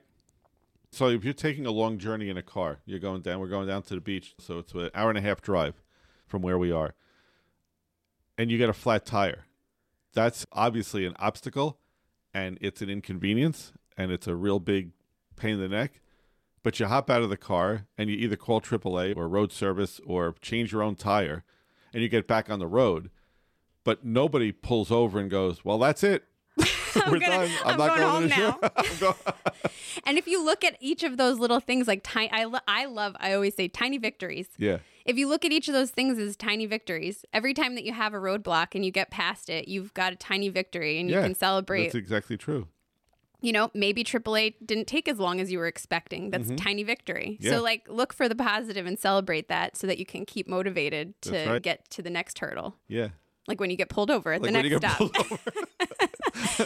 So 0.91 1.09
if 1.09 1.23
you're 1.23 1.33
taking 1.33 1.65
a 1.65 1.71
long 1.71 1.97
journey 1.97 2.29
in 2.29 2.37
a 2.37 2.41
car, 2.41 2.79
you're 2.85 2.99
going 2.99 3.21
down. 3.21 3.39
We're 3.39 3.47
going 3.47 3.67
down 3.67 3.83
to 3.83 3.95
the 3.95 4.01
beach, 4.01 4.35
so 4.39 4.59
it's 4.59 4.73
an 4.73 4.89
hour 4.95 5.09
and 5.09 5.17
a 5.17 5.21
half 5.21 5.41
drive 5.41 5.81
from 6.25 6.41
where 6.41 6.57
we 6.57 6.71
are, 6.71 6.95
and 8.37 8.49
you 8.49 8.57
get 8.57 8.69
a 8.69 8.73
flat 8.73 9.05
tire. 9.05 9.45
That's 10.13 10.45
obviously 10.51 11.05
an 11.05 11.13
obstacle, 11.19 11.79
and 12.33 12.57
it's 12.61 12.81
an 12.81 12.89
inconvenience, 12.89 13.71
and 13.97 14.11
it's 14.11 14.27
a 14.27 14.35
real 14.35 14.59
big 14.59 14.91
pain 15.35 15.55
in 15.55 15.59
the 15.59 15.69
neck. 15.69 16.01
But 16.63 16.79
you 16.79 16.87
hop 16.87 17.09
out 17.09 17.21
of 17.21 17.29
the 17.29 17.37
car 17.37 17.85
and 17.97 18.09
you 18.09 18.17
either 18.17 18.35
call 18.35 18.59
AAA 18.59 19.15
or 19.15 19.29
road 19.29 19.51
service 19.51 20.01
or 20.05 20.35
change 20.41 20.71
your 20.71 20.83
own 20.83 20.95
tire, 20.95 21.43
and 21.93 22.03
you 22.03 22.09
get 22.09 22.27
back 22.27 22.49
on 22.49 22.59
the 22.59 22.67
road. 22.67 23.09
But 23.83 24.03
nobody 24.03 24.51
pulls 24.51 24.91
over 24.91 25.19
and 25.19 25.31
goes, 25.31 25.63
"Well, 25.63 25.77
that's 25.77 26.03
it. 26.03 26.25
We're 27.11 27.19
gonna- 27.19 27.47
done. 27.47 27.49
I'm, 27.65 27.71
I'm 27.71 27.77
not 27.77 27.97
going 27.97 27.99
going, 27.99 28.29
home 28.29 28.29
show." 28.29 28.59
I'm 28.75 28.97
go- 28.99 29.15
And 30.05 30.17
if 30.17 30.27
you 30.27 30.43
look 30.43 30.63
at 30.63 30.77
each 30.79 31.03
of 31.03 31.17
those 31.17 31.39
little 31.39 31.59
things 31.59 31.87
like 31.87 32.01
tiny 32.03 32.31
I, 32.31 32.45
lo- 32.45 32.59
I 32.67 32.85
love 32.85 33.15
I 33.19 33.33
always 33.33 33.55
say 33.55 33.67
tiny 33.67 33.97
victories. 33.97 34.47
yeah. 34.57 34.77
If 35.05 35.17
you 35.17 35.27
look 35.27 35.43
at 35.43 35.51
each 35.51 35.67
of 35.67 35.73
those 35.73 35.89
things 35.89 36.19
as 36.19 36.35
tiny 36.35 36.67
victories, 36.67 37.25
every 37.33 37.53
time 37.55 37.73
that 37.75 37.83
you 37.83 37.93
have 37.93 38.13
a 38.13 38.17
roadblock 38.17 38.75
and 38.75 38.85
you 38.85 38.91
get 38.91 39.09
past 39.09 39.49
it, 39.49 39.67
you've 39.67 39.91
got 39.95 40.13
a 40.13 40.15
tiny 40.15 40.49
victory 40.49 40.99
and 40.99 41.09
you 41.09 41.19
can 41.19 41.33
celebrate. 41.33 41.85
That's 41.85 41.95
exactly 41.95 42.37
true. 42.37 42.67
you 43.41 43.51
know, 43.51 43.71
maybe 43.73 44.03
AAA 44.03 44.53
didn't 44.63 44.85
take 44.85 45.07
as 45.07 45.17
long 45.17 45.39
as 45.39 45.51
you 45.51 45.57
were 45.57 45.65
expecting. 45.65 46.29
That's 46.29 46.49
a 46.51 46.55
tiny 46.55 46.83
victory. 46.83 47.37
Mm-hmm. 47.39 47.45
Yeah. 47.47 47.53
So, 47.53 47.63
like, 47.63 47.87
look 47.89 48.13
for 48.13 48.29
the 48.29 48.35
positive 48.35 48.85
and 48.85 48.99
celebrate 48.99 49.47
that 49.47 49.75
so 49.77 49.87
that 49.87 49.97
you 49.97 50.05
can 50.05 50.25
keep 50.25 50.47
motivated 50.47 51.19
to 51.23 51.49
right. 51.53 51.61
get 51.61 51.89
to 51.91 52.01
the 52.03 52.09
next 52.11 52.37
hurdle. 52.39 52.75
Yeah. 52.87 53.07
Like 53.49 53.59
when 53.59 53.69
you 53.69 53.75
get 53.75 53.89
pulled 53.89 54.09
over 54.11 54.31
at 54.31 54.41
Like 54.41 54.51
the 54.51 54.57
when 54.57 54.65
you 54.65 54.79
next 54.79 54.81
get 54.81 54.91
stop. 54.91 55.13
pulled 55.13 55.17
over. 55.31 55.39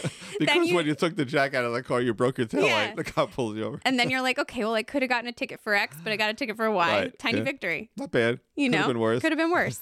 because 0.38 0.68
you- 0.68 0.74
when 0.76 0.86
you 0.86 0.94
took 0.94 1.16
the 1.16 1.24
jack 1.24 1.54
out 1.54 1.64
of 1.64 1.72
the 1.72 1.82
car, 1.82 2.00
you 2.00 2.12
broke 2.14 2.38
your 2.38 2.46
tail 2.46 2.66
Yeah. 2.66 2.74
light. 2.88 2.96
The 2.96 3.04
cop 3.04 3.32
pulls 3.32 3.56
you 3.56 3.64
over. 3.64 3.80
and 3.84 3.98
then 3.98 4.10
you're 4.10 4.20
like, 4.22 4.38
okay, 4.38 4.60
well, 4.64 4.74
I 4.74 4.82
could 4.82 5.02
have 5.02 5.08
gotten 5.08 5.26
a 5.28 5.32
ticket 5.32 5.60
for 5.60 5.74
X, 5.74 5.96
but 6.04 6.12
I 6.12 6.16
got 6.16 6.30
a 6.30 6.34
ticket 6.34 6.56
for 6.56 6.70
Y. 6.70 6.88
Right, 7.00 7.18
Tiny 7.18 7.38
yeah. 7.38 7.44
victory. 7.44 7.90
Not 7.96 8.10
bad. 8.10 8.40
You 8.54 8.68
Could've 8.70 8.80
know, 8.82 8.92
been 8.92 8.98
worse. 9.00 9.22
Could 9.22 9.32
have 9.32 9.38
been 9.38 9.50
worse. 9.50 9.80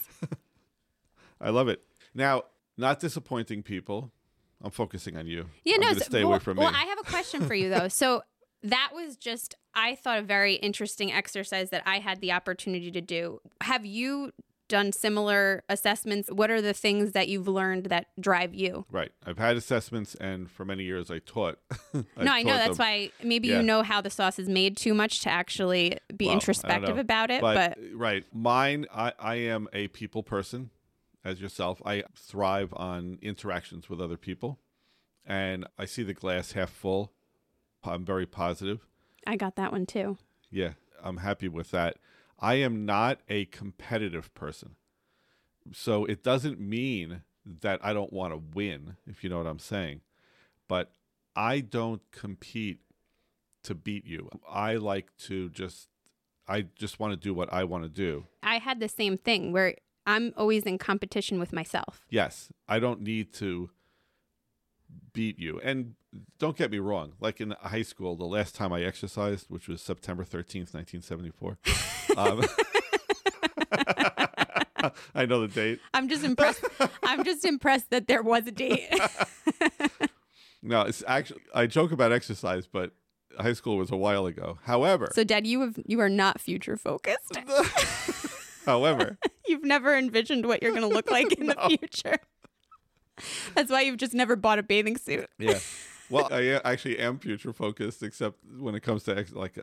I 1.40 1.50
love 1.50 1.68
it. 1.68 1.82
Now, 2.14 2.44
not 2.76 3.00
disappointing 3.00 3.62
people. 3.62 4.12
I'm 4.62 4.70
focusing 4.70 5.16
on 5.16 5.26
you. 5.26 5.46
Yeah, 5.64 5.74
I'm 5.76 5.80
no. 5.80 5.92
so- 5.94 5.98
stay 6.00 6.22
well, 6.22 6.34
away 6.34 6.38
from 6.38 6.56
well, 6.58 6.70
me. 6.70 6.76
I 6.78 6.84
have 6.84 6.98
a 7.00 7.04
question 7.04 7.44
for 7.46 7.54
you 7.54 7.68
though. 7.68 7.88
So 7.88 8.22
that 8.62 8.90
was 8.94 9.16
just, 9.16 9.56
I 9.74 9.96
thought, 9.96 10.18
a 10.20 10.22
very 10.22 10.54
interesting 10.54 11.10
exercise 11.12 11.70
that 11.70 11.82
I 11.84 11.98
had 11.98 12.20
the 12.20 12.30
opportunity 12.30 12.92
to 12.92 13.00
do. 13.00 13.40
Have 13.60 13.84
you 13.84 14.30
done 14.72 14.90
similar 14.90 15.62
assessments? 15.68 16.30
What 16.32 16.50
are 16.50 16.62
the 16.62 16.72
things 16.72 17.12
that 17.12 17.28
you've 17.28 17.46
learned 17.46 17.84
that 17.86 18.06
drive 18.18 18.54
you? 18.54 18.86
Right. 18.90 19.12
I've 19.26 19.36
had 19.38 19.56
assessments, 19.56 20.14
and 20.14 20.50
for 20.50 20.64
many 20.64 20.84
years 20.84 21.10
I 21.10 21.18
taught. 21.20 21.58
no, 21.94 22.02
I 22.16 22.42
know 22.42 22.54
that's 22.56 22.78
them. 22.78 22.86
why 22.86 23.10
maybe 23.22 23.48
Yeah. 23.48 23.58
you 23.58 23.62
know 23.62 23.82
how 23.82 24.00
the 24.00 24.08
sauce 24.10 24.38
is 24.38 24.48
made 24.48 24.76
too 24.78 24.94
much 24.94 25.20
to 25.20 25.28
actually 25.30 25.98
be 26.16 26.24
Well, 26.26 26.34
introspective 26.34 26.96
about 26.96 27.30
it. 27.30 27.42
But, 27.42 27.54
But, 27.54 27.78
uh, 27.78 27.96
right, 27.96 28.24
mine. 28.32 28.86
I, 28.92 29.12
I 29.18 29.34
am 29.36 29.68
a 29.74 29.88
people 29.88 30.22
person, 30.22 30.70
as 31.22 31.40
yourself. 31.40 31.82
I 31.84 32.04
thrive 32.16 32.72
on 32.74 33.18
interactions 33.20 33.90
with 33.90 34.00
other 34.00 34.16
people, 34.16 34.58
and 35.26 35.66
I 35.78 35.84
see 35.84 36.02
the 36.02 36.14
glass 36.14 36.52
half 36.52 36.70
full. 36.70 37.12
I'm 37.84 38.04
very 38.04 38.26
positive. 38.26 38.86
I 39.26 39.36
got 39.36 39.56
that 39.56 39.70
one 39.70 39.84
too. 39.86 40.16
Yeah, 40.50 40.72
I'm 41.02 41.18
happy 41.18 41.48
with 41.48 41.70
that. 41.72 41.96
I 42.42 42.54
am 42.54 42.84
not 42.84 43.20
a 43.28 43.44
competitive 43.46 44.34
person. 44.34 44.74
So 45.72 46.04
it 46.04 46.24
doesn't 46.24 46.60
mean 46.60 47.22
that 47.60 47.80
I 47.84 47.92
don't 47.92 48.12
want 48.12 48.32
to 48.32 48.42
win, 48.54 48.96
if 49.06 49.22
you 49.22 49.30
know 49.30 49.38
what 49.38 49.46
I'm 49.46 49.60
saying. 49.60 50.00
But 50.68 50.90
I 51.36 51.60
don't 51.60 52.02
compete 52.10 52.80
to 53.62 53.76
beat 53.76 54.04
you. 54.04 54.28
I 54.48 54.74
like 54.74 55.16
to 55.28 55.48
just 55.50 55.88
I 56.48 56.66
just 56.74 56.98
want 56.98 57.12
to 57.12 57.16
do 57.16 57.32
what 57.32 57.52
I 57.52 57.62
want 57.62 57.84
to 57.84 57.88
do. 57.88 58.26
I 58.42 58.58
had 58.58 58.80
the 58.80 58.88
same 58.88 59.16
thing 59.16 59.52
where 59.52 59.76
I'm 60.04 60.34
always 60.36 60.64
in 60.64 60.78
competition 60.78 61.38
with 61.38 61.52
myself. 61.52 62.04
Yes, 62.10 62.52
I 62.68 62.80
don't 62.80 63.02
need 63.02 63.32
to 63.34 63.70
beat 65.12 65.38
you. 65.38 65.60
And 65.62 65.94
don't 66.40 66.56
get 66.56 66.72
me 66.72 66.80
wrong, 66.80 67.12
like 67.20 67.40
in 67.40 67.54
high 67.60 67.82
school, 67.82 68.16
the 68.16 68.24
last 68.24 68.56
time 68.56 68.72
I 68.72 68.82
exercised, 68.82 69.46
which 69.48 69.68
was 69.68 69.80
September 69.80 70.24
13th, 70.24 70.74
1974. 70.74 71.58
Um, 72.16 72.42
I 75.14 75.26
know 75.26 75.46
the 75.46 75.48
date. 75.48 75.80
I'm 75.94 76.08
just 76.08 76.24
impressed. 76.24 76.64
I'm 77.02 77.24
just 77.24 77.44
impressed 77.44 77.90
that 77.90 78.06
there 78.08 78.22
was 78.22 78.46
a 78.46 78.52
date. 78.52 78.88
No, 80.64 80.82
it's 80.82 81.02
actually 81.08 81.40
I 81.52 81.66
joke 81.66 81.90
about 81.90 82.12
exercise, 82.12 82.68
but 82.68 82.92
high 83.36 83.52
school 83.52 83.76
was 83.78 83.90
a 83.90 83.96
while 83.96 84.26
ago. 84.26 84.60
However, 84.62 85.08
so, 85.12 85.24
Dad, 85.24 85.44
you 85.44 85.60
have 85.62 85.76
you 85.86 85.98
are 85.98 86.08
not 86.08 86.40
future 86.40 86.76
focused. 86.76 87.36
however, 88.64 89.18
You've 89.48 89.64
never 89.64 89.96
envisioned 89.96 90.46
what 90.46 90.62
you're 90.62 90.70
going 90.70 90.88
to 90.88 90.94
look 90.94 91.10
like 91.10 91.32
in 91.32 91.48
the 91.48 91.56
future. 91.66 92.16
That's 93.56 93.72
why 93.72 93.80
you've 93.80 93.96
just 93.96 94.14
never 94.14 94.36
bought 94.36 94.60
a 94.60 94.62
bathing 94.62 94.96
suit. 94.96 95.28
yeah. 95.36 95.58
Well, 96.08 96.28
I 96.30 96.60
actually 96.64 97.00
am 97.00 97.18
future 97.18 97.52
focused, 97.52 98.00
except 98.04 98.36
when 98.56 98.76
it 98.76 98.84
comes 98.84 99.02
to 99.04 99.18
ex- 99.18 99.32
like, 99.32 99.58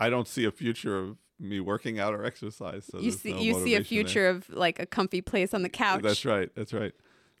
I 0.00 0.10
don't 0.10 0.26
see 0.26 0.44
a 0.44 0.50
future 0.50 0.98
of 0.98 1.18
me 1.38 1.60
working 1.60 1.98
out 1.98 2.14
or 2.14 2.24
exercise. 2.24 2.84
So 2.90 2.98
You 3.00 3.10
see, 3.10 3.32
no 3.32 3.38
you 3.40 3.52
see 3.54 3.58
a 3.58 3.58
motivation 3.58 3.72
there. 3.78 3.84
future 3.84 4.28
of 4.28 4.48
like 4.50 4.78
a 4.78 4.86
comfy 4.86 5.20
place 5.20 5.52
on 5.54 5.62
the 5.62 5.68
couch. 5.68 6.02
That's 6.02 6.24
right. 6.24 6.50
That's 6.54 6.72
right. 6.72 6.92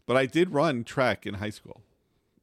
But 0.06 0.16
I 0.16 0.26
did 0.26 0.50
run 0.52 0.82
track 0.84 1.26
in 1.26 1.34
high 1.34 1.50
school. 1.50 1.82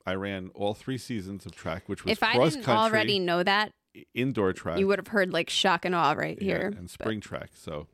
I 0.05 0.15
ran 0.15 0.49
all 0.55 0.73
three 0.73 0.97
seasons 0.97 1.45
of 1.45 1.53
track, 1.53 1.83
which 1.87 2.03
was 2.05 2.13
If 2.13 2.23
I 2.23 2.33
didn't 2.33 2.63
country, 2.63 2.73
already 2.73 3.19
know 3.19 3.43
that, 3.43 3.71
indoor 4.13 4.53
track, 4.53 4.79
you 4.79 4.87
would 4.87 4.97
have 4.99 5.09
heard 5.09 5.31
like 5.33 5.49
shock 5.49 5.83
and 5.85 5.93
awe 5.93 6.13
right 6.13 6.37
yeah, 6.41 6.57
here. 6.57 6.67
and 6.67 6.83
But 6.87 6.89
spring 6.89 7.19
track. 7.19 7.51
So 7.53 7.87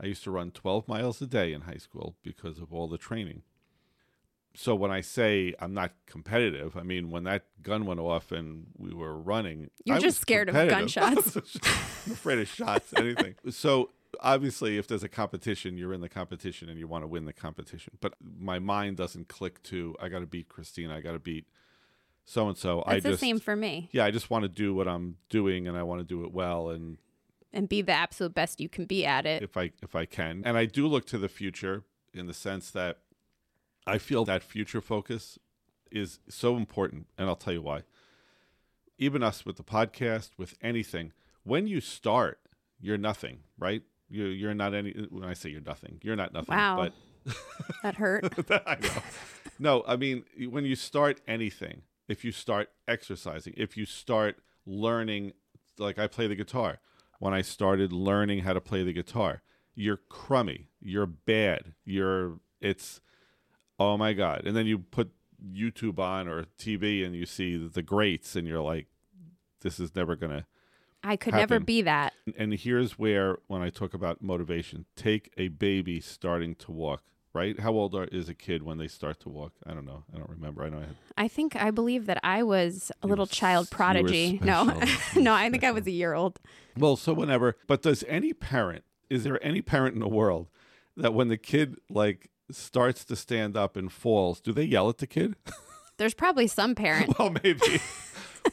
I 0.00 0.06
used 0.06 0.24
to 0.24 0.30
run 0.30 0.50
12 0.50 0.88
miles 0.88 1.20
a 1.22 1.26
day 1.26 1.52
in 1.52 1.62
high 1.62 1.76
school 1.76 2.16
because 2.22 2.58
of 2.58 2.72
all 2.72 2.88
the 2.88 2.98
training. 2.98 3.42
So 4.54 4.74
when 4.74 4.90
I 4.90 5.00
say 5.00 5.54
I'm 5.60 5.72
not 5.74 5.92
competitive, 6.06 6.76
I 6.76 6.82
mean 6.82 7.10
when 7.10 7.24
that 7.24 7.44
gun 7.62 7.86
went 7.86 8.00
off 8.00 8.32
and 8.32 8.66
we 8.76 8.92
were 8.92 9.16
running, 9.18 9.70
You're 9.84 9.96
I 9.96 10.00
just 10.00 10.20
scared 10.20 10.48
of 10.48 10.54
gunshots. 10.54 11.36
I'm 12.06 12.12
afraid 12.12 12.38
of 12.38 12.48
shots, 12.48 12.92
anything. 12.96 13.34
So 13.50 13.90
obviously, 14.20 14.76
if 14.76 14.86
there's 14.86 15.02
a 15.02 15.08
competition, 15.08 15.76
you're 15.78 15.94
in 15.94 16.02
the 16.02 16.08
competition 16.08 16.68
and 16.68 16.78
you 16.78 16.86
want 16.86 17.02
to 17.02 17.08
win 17.08 17.24
the 17.24 17.32
competition. 17.32 17.94
But 18.00 18.14
my 18.20 18.58
mind 18.58 18.98
doesn't 18.98 19.28
click 19.28 19.62
to 19.64 19.96
I 20.00 20.08
got 20.08 20.18
to 20.20 20.26
beat 20.26 20.48
Christina, 20.48 20.94
I 20.96 21.00
got 21.00 21.12
to 21.12 21.18
beat 21.18 21.46
so 22.24 22.46
and 22.48 22.56
so. 22.56 22.82
I 22.86 22.94
That's 22.94 23.02
the 23.04 23.10
just 23.10 23.20
same 23.20 23.40
for 23.40 23.56
me. 23.56 23.88
yeah, 23.92 24.04
I 24.04 24.10
just 24.10 24.30
want 24.30 24.42
to 24.44 24.48
do 24.48 24.74
what 24.74 24.86
I'm 24.86 25.16
doing 25.30 25.66
and 25.66 25.76
I 25.76 25.82
want 25.82 26.00
to 26.00 26.04
do 26.06 26.24
it 26.24 26.32
well 26.32 26.68
and 26.70 26.98
And 27.54 27.68
be 27.68 27.80
the 27.82 27.92
absolute 27.92 28.34
best 28.34 28.60
you 28.60 28.68
can 28.68 28.84
be 28.84 29.04
at 29.06 29.24
it. 29.26 29.42
if 29.42 29.56
I 29.56 29.72
if 29.82 29.96
I 29.96 30.04
can. 30.04 30.42
And 30.44 30.56
I 30.58 30.66
do 30.66 30.86
look 30.86 31.06
to 31.06 31.18
the 31.18 31.28
future 31.28 31.84
in 32.14 32.26
the 32.26 32.34
sense 32.34 32.70
that 32.72 32.98
I 33.86 33.98
feel 33.98 34.24
that 34.24 34.42
future 34.42 34.80
focus 34.80 35.38
is 35.90 36.20
so 36.28 36.56
important, 36.56 37.06
and 37.18 37.28
I'll 37.28 37.36
tell 37.36 37.52
you 37.52 37.62
why. 37.62 37.82
Even 38.98 39.22
us 39.22 39.44
with 39.44 39.56
the 39.56 39.64
podcast, 39.64 40.30
with 40.36 40.54
anything, 40.62 41.12
when 41.42 41.66
you 41.66 41.80
start, 41.80 42.38
you're 42.80 42.98
nothing, 42.98 43.40
right? 43.58 43.82
You 44.08 44.26
you're 44.26 44.54
not 44.54 44.74
any. 44.74 44.92
When 45.10 45.24
I 45.24 45.34
say 45.34 45.50
you're 45.50 45.60
nothing, 45.60 45.98
you're 46.02 46.16
not 46.16 46.32
nothing. 46.32 46.54
Wow. 46.54 46.90
That 47.84 47.94
hurt. 47.94 48.24
I 48.66 48.78
know. 48.80 49.02
No, 49.58 49.84
I 49.86 49.94
mean 49.94 50.24
when 50.50 50.64
you 50.64 50.74
start 50.74 51.20
anything, 51.28 51.82
if 52.08 52.24
you 52.24 52.32
start 52.32 52.70
exercising, 52.88 53.54
if 53.56 53.76
you 53.76 53.86
start 53.86 54.36
learning, 54.66 55.32
like 55.78 55.98
I 55.98 56.08
play 56.08 56.26
the 56.26 56.34
guitar. 56.34 56.80
When 57.20 57.32
I 57.32 57.42
started 57.42 57.92
learning 57.92 58.40
how 58.40 58.52
to 58.52 58.60
play 58.60 58.82
the 58.82 58.92
guitar, 58.92 59.42
you're 59.76 60.00
crummy, 60.08 60.68
you're 60.80 61.06
bad, 61.06 61.74
you're 61.84 62.40
it's 62.60 63.00
oh 63.78 63.96
my 63.96 64.12
god, 64.12 64.42
and 64.46 64.56
then 64.56 64.66
you 64.66 64.78
put 64.78 65.10
YouTube 65.52 65.98
on 65.98 66.28
or 66.28 66.44
TV 66.58 67.04
and 67.04 67.14
you 67.14 67.26
see 67.26 67.56
the 67.56 67.82
greats, 67.82 68.36
and 68.36 68.46
you're 68.46 68.60
like, 68.60 68.86
this 69.60 69.80
is 69.80 69.94
never 69.94 70.16
gonna. 70.16 70.46
I 71.04 71.16
could 71.16 71.34
never 71.34 71.58
be 71.58 71.82
that. 71.82 72.12
And 72.38 72.54
here's 72.54 72.96
where 72.98 73.38
when 73.48 73.60
I 73.60 73.70
talk 73.70 73.92
about 73.92 74.22
motivation, 74.22 74.84
take 74.94 75.32
a 75.36 75.48
baby 75.48 76.00
starting 76.00 76.54
to 76.56 76.70
walk. 76.70 77.02
Right? 77.34 77.58
How 77.58 77.72
old 77.72 77.94
are, 77.94 78.04
is 78.04 78.28
a 78.28 78.34
kid 78.34 78.62
when 78.62 78.76
they 78.76 78.88
start 78.88 79.18
to 79.20 79.30
walk? 79.30 79.54
I 79.66 79.72
don't 79.72 79.86
know. 79.86 80.04
I 80.14 80.18
don't 80.18 80.28
remember. 80.28 80.64
I 80.64 80.68
know 80.68 80.76
I 80.76 80.80
had 80.82 80.96
I 81.16 81.28
think 81.28 81.56
I 81.56 81.70
believe 81.70 82.04
that 82.04 82.20
I 82.22 82.42
was 82.42 82.92
a 83.02 83.06
little 83.06 83.24
were 83.24 83.30
s- 83.30 83.36
child 83.36 83.70
prodigy. 83.70 84.38
No, 84.44 84.64
no, 85.16 85.32
I 85.32 85.48
think 85.48 85.64
I 85.64 85.70
was 85.70 85.86
a 85.86 85.90
year 85.90 86.12
old. 86.12 86.38
Well, 86.76 86.96
so 86.96 87.14
whenever, 87.14 87.56
but 87.66 87.80
does 87.80 88.04
any 88.06 88.34
parent, 88.34 88.84
is 89.08 89.24
there 89.24 89.42
any 89.42 89.62
parent 89.62 89.94
in 89.94 90.00
the 90.00 90.08
world 90.08 90.48
that 90.94 91.14
when 91.14 91.28
the 91.28 91.38
kid 91.38 91.76
like 91.88 92.28
starts 92.54 93.04
to 93.06 93.16
stand 93.16 93.56
up 93.56 93.76
and 93.76 93.92
falls, 93.92 94.40
do 94.40 94.52
they 94.52 94.64
yell 94.64 94.88
at 94.88 94.98
the 94.98 95.06
kid? 95.06 95.36
There's 95.98 96.14
probably 96.14 96.46
some 96.46 96.74
parent, 96.74 97.18
well, 97.18 97.30
maybe. 97.30 97.80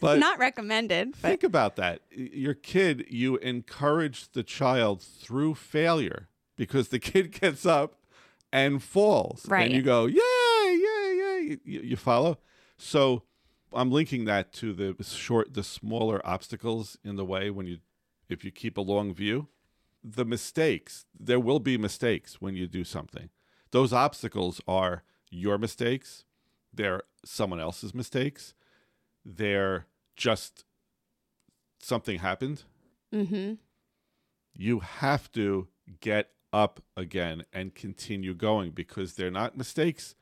But 0.01 0.19
not 0.19 0.37
recommended, 0.37 1.13
but 1.13 1.29
think 1.29 1.43
about 1.43 1.75
that. 1.77 2.01
Your 2.11 2.53
kid, 2.53 3.07
you 3.09 3.37
encourage 3.37 4.31
the 4.31 4.43
child 4.43 5.01
through 5.01 5.55
failure 5.55 6.29
because 6.55 6.89
the 6.89 6.99
kid 7.11 7.31
gets 7.31 7.65
up 7.65 7.95
and 8.53 8.81
falls. 8.81 9.47
Right. 9.47 9.65
And 9.65 9.73
you 9.73 9.81
go, 9.81 10.05
yay, 10.05 10.21
yay, 10.21 11.15
yay. 11.17 11.57
You, 11.63 11.79
you 11.81 11.95
follow? 11.95 12.37
So 12.77 13.23
I'm 13.73 13.91
linking 13.91 14.25
that 14.25 14.53
to 14.53 14.73
the 14.73 15.03
short, 15.03 15.53
the 15.53 15.63
smaller 15.63 16.21
obstacles 16.25 16.97
in 17.03 17.15
the 17.15 17.25
way 17.25 17.49
when 17.49 17.65
you, 17.65 17.79
if 18.29 18.45
you 18.45 18.51
keep 18.51 18.77
a 18.77 18.81
long 18.81 19.13
view, 19.13 19.47
the 20.03 20.25
mistakes, 20.25 21.05
there 21.19 21.39
will 21.39 21.59
be 21.59 21.77
mistakes 21.77 22.39
when 22.39 22.55
you 22.55 22.67
do 22.67 22.83
something. 22.83 23.29
Those 23.71 23.93
obstacles 23.93 24.61
are 24.67 25.03
your 25.29 25.57
mistakes, 25.57 26.23
they're 26.73 27.03
someone 27.23 27.59
else's 27.59 27.93
mistakes, 27.93 28.53
they're 29.23 29.85
just 30.15 30.65
something 31.79 32.19
happened. 32.19 32.63
hmm 33.13 33.53
You 34.53 34.79
have 34.79 35.31
to 35.33 35.67
get 36.01 36.31
up 36.51 36.81
again 36.97 37.43
and 37.53 37.75
continue 37.75 38.33
going 38.33 38.71
because 38.71 39.13
they're 39.13 39.31
not 39.31 39.57
mistakes, 39.57 40.15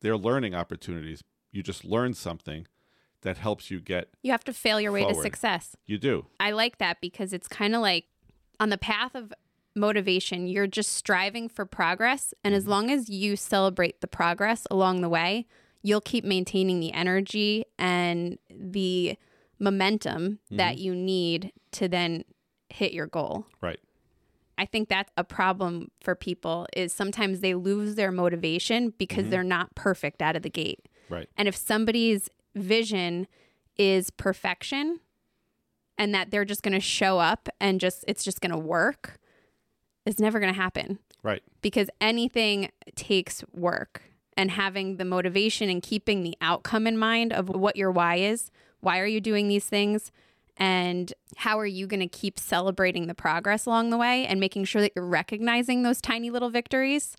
they're 0.00 0.16
learning 0.16 0.54
opportunities. 0.54 1.22
You 1.52 1.62
just 1.62 1.84
learn 1.84 2.14
something 2.14 2.66
that 3.22 3.36
helps 3.36 3.70
you 3.70 3.80
get, 3.80 4.08
you 4.22 4.32
have 4.32 4.44
to 4.44 4.52
fail 4.52 4.80
your 4.80 4.92
way 4.92 5.04
to 5.04 5.14
success. 5.14 5.76
you 5.86 5.98
do. 5.98 6.26
I 6.40 6.52
like 6.52 6.78
that 6.78 7.00
because 7.00 7.32
it's 7.32 7.46
kind 7.48 7.74
of 7.74 7.82
like 7.82 8.06
on 8.58 8.70
the 8.70 8.78
path 8.78 9.14
of 9.14 9.32
motivation, 9.74 10.46
you're 10.46 10.66
just 10.66 10.92
striving 10.92 11.48
for 11.48 11.64
progress. 11.64 12.34
And 12.44 12.54
as 12.54 12.64
mm-hmm. 12.64 12.70
long 12.70 12.90
as 12.90 13.08
you 13.08 13.36
celebrate 13.36 14.00
the 14.00 14.06
progress 14.06 14.66
along 14.70 15.00
the 15.00 15.08
way, 15.08 15.46
you'll 15.82 16.00
keep 16.00 16.24
maintaining 16.24 16.80
the 16.80 16.92
energy 16.92 17.64
and 17.78 18.38
the 18.50 19.16
momentum 19.58 20.38
that 20.50 20.76
mm-hmm. 20.76 20.82
you 20.82 20.94
need 20.94 21.52
to 21.72 21.88
then 21.88 22.24
hit 22.68 22.92
your 22.92 23.06
goal. 23.06 23.46
Right. 23.60 23.78
I 24.58 24.66
think 24.66 24.88
that's 24.88 25.10
a 25.16 25.24
problem 25.24 25.90
for 26.02 26.14
people 26.14 26.66
is 26.74 26.92
sometimes 26.92 27.40
they 27.40 27.54
lose 27.54 27.94
their 27.94 28.12
motivation 28.12 28.92
because 28.98 29.22
mm-hmm. 29.22 29.30
they're 29.30 29.42
not 29.42 29.74
perfect 29.74 30.20
out 30.20 30.36
of 30.36 30.42
the 30.42 30.50
gate. 30.50 30.86
Right. 31.08 31.28
And 31.36 31.48
if 31.48 31.56
somebody's 31.56 32.28
vision 32.54 33.26
is 33.78 34.10
perfection 34.10 35.00
and 35.96 36.14
that 36.14 36.30
they're 36.30 36.44
just 36.44 36.62
going 36.62 36.74
to 36.74 36.80
show 36.80 37.18
up 37.18 37.48
and 37.60 37.80
just 37.80 38.04
it's 38.06 38.22
just 38.22 38.40
going 38.40 38.52
to 38.52 38.58
work, 38.58 39.19
it's 40.06 40.18
never 40.20 40.40
going 40.40 40.52
to 40.52 40.58
happen 40.60 40.98
Right. 41.22 41.42
because 41.62 41.88
anything 42.00 42.70
takes 42.94 43.44
work 43.52 44.02
and 44.36 44.50
having 44.52 44.96
the 44.96 45.04
motivation 45.04 45.68
and 45.68 45.82
keeping 45.82 46.22
the 46.22 46.36
outcome 46.40 46.86
in 46.86 46.96
mind 46.96 47.32
of 47.32 47.48
what 47.48 47.76
your 47.76 47.90
why 47.90 48.16
is. 48.16 48.50
Why 48.80 48.98
are 49.00 49.06
you 49.06 49.20
doing 49.20 49.48
these 49.48 49.66
things? 49.66 50.10
And 50.56 51.12
how 51.36 51.58
are 51.58 51.66
you 51.66 51.86
going 51.86 52.00
to 52.00 52.06
keep 52.08 52.38
celebrating 52.38 53.06
the 53.06 53.14
progress 53.14 53.66
along 53.66 53.90
the 53.90 53.96
way 53.98 54.26
and 54.26 54.40
making 54.40 54.64
sure 54.64 54.80
that 54.82 54.92
you're 54.96 55.04
recognizing 55.06 55.82
those 55.82 56.00
tiny 56.00 56.30
little 56.30 56.50
victories? 56.50 57.16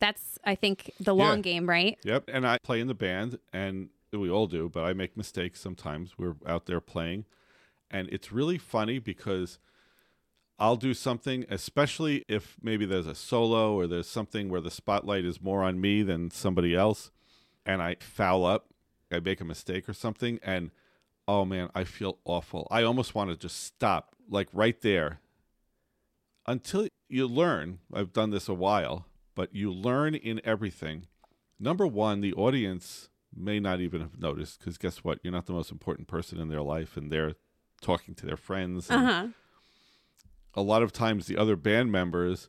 That's, 0.00 0.38
I 0.44 0.54
think, 0.54 0.92
the 1.00 1.14
Yeah. 1.14 1.24
long 1.28 1.42
game, 1.42 1.68
right? 1.68 1.98
Yep. 2.04 2.24
And 2.32 2.46
I 2.46 2.58
play 2.62 2.80
in 2.80 2.86
the 2.86 2.94
band, 2.94 3.38
and 3.52 3.88
we 4.12 4.30
all 4.30 4.46
do, 4.46 4.68
but 4.68 4.84
I 4.84 4.92
make 4.92 5.16
mistakes 5.16 5.60
sometimes. 5.60 6.16
We're 6.16 6.36
out 6.46 6.66
there 6.66 6.80
playing, 6.80 7.24
and 7.90 8.08
it's 8.10 8.30
really 8.30 8.58
funny 8.58 8.98
because 9.00 9.58
I'll 10.58 10.76
do 10.76 10.92
something, 10.92 11.44
especially 11.48 12.24
if 12.28 12.56
maybe 12.60 12.84
there's 12.84 13.06
a 13.06 13.14
solo 13.14 13.74
or 13.74 13.86
there's 13.86 14.08
something 14.08 14.48
where 14.48 14.60
the 14.60 14.70
spotlight 14.70 15.24
is 15.24 15.40
more 15.40 15.62
on 15.62 15.80
me 15.80 16.02
than 16.02 16.30
somebody 16.30 16.74
else, 16.74 17.10
and 17.64 17.80
I 17.80 17.96
foul 18.00 18.44
up, 18.44 18.66
I 19.12 19.20
make 19.20 19.40
a 19.40 19.44
mistake 19.44 19.88
or 19.88 19.92
something, 19.92 20.40
and 20.42 20.70
oh 21.28 21.44
man, 21.44 21.70
I 21.74 21.84
feel 21.84 22.18
awful. 22.24 22.66
I 22.70 22.82
almost 22.82 23.14
want 23.14 23.30
to 23.30 23.36
just 23.36 23.62
stop, 23.62 24.16
like 24.28 24.48
right 24.52 24.80
there. 24.80 25.20
Until 26.46 26.88
you 27.08 27.26
learn, 27.28 27.78
I've 27.92 28.12
done 28.12 28.30
this 28.30 28.48
a 28.48 28.54
while, 28.54 29.06
but 29.34 29.54
you 29.54 29.70
learn 29.72 30.14
in 30.14 30.40
everything. 30.44 31.06
Number 31.60 31.86
one, 31.86 32.20
the 32.20 32.32
audience 32.32 33.10
may 33.34 33.60
not 33.60 33.80
even 33.80 34.00
have 34.00 34.18
noticed 34.18 34.58
because 34.58 34.78
guess 34.78 35.04
what? 35.04 35.20
You're 35.22 35.32
not 35.32 35.46
the 35.46 35.52
most 35.52 35.70
important 35.70 36.08
person 36.08 36.40
in 36.40 36.48
their 36.48 36.62
life, 36.62 36.96
and 36.96 37.12
they're 37.12 37.34
talking 37.80 38.14
to 38.16 38.26
their 38.26 38.36
friends. 38.36 38.90
Uh 38.90 38.94
and 38.94 39.06
huh. 39.06 39.26
A 40.54 40.62
lot 40.62 40.82
of 40.82 40.92
times, 40.92 41.26
the 41.26 41.36
other 41.36 41.56
band 41.56 41.92
members 41.92 42.48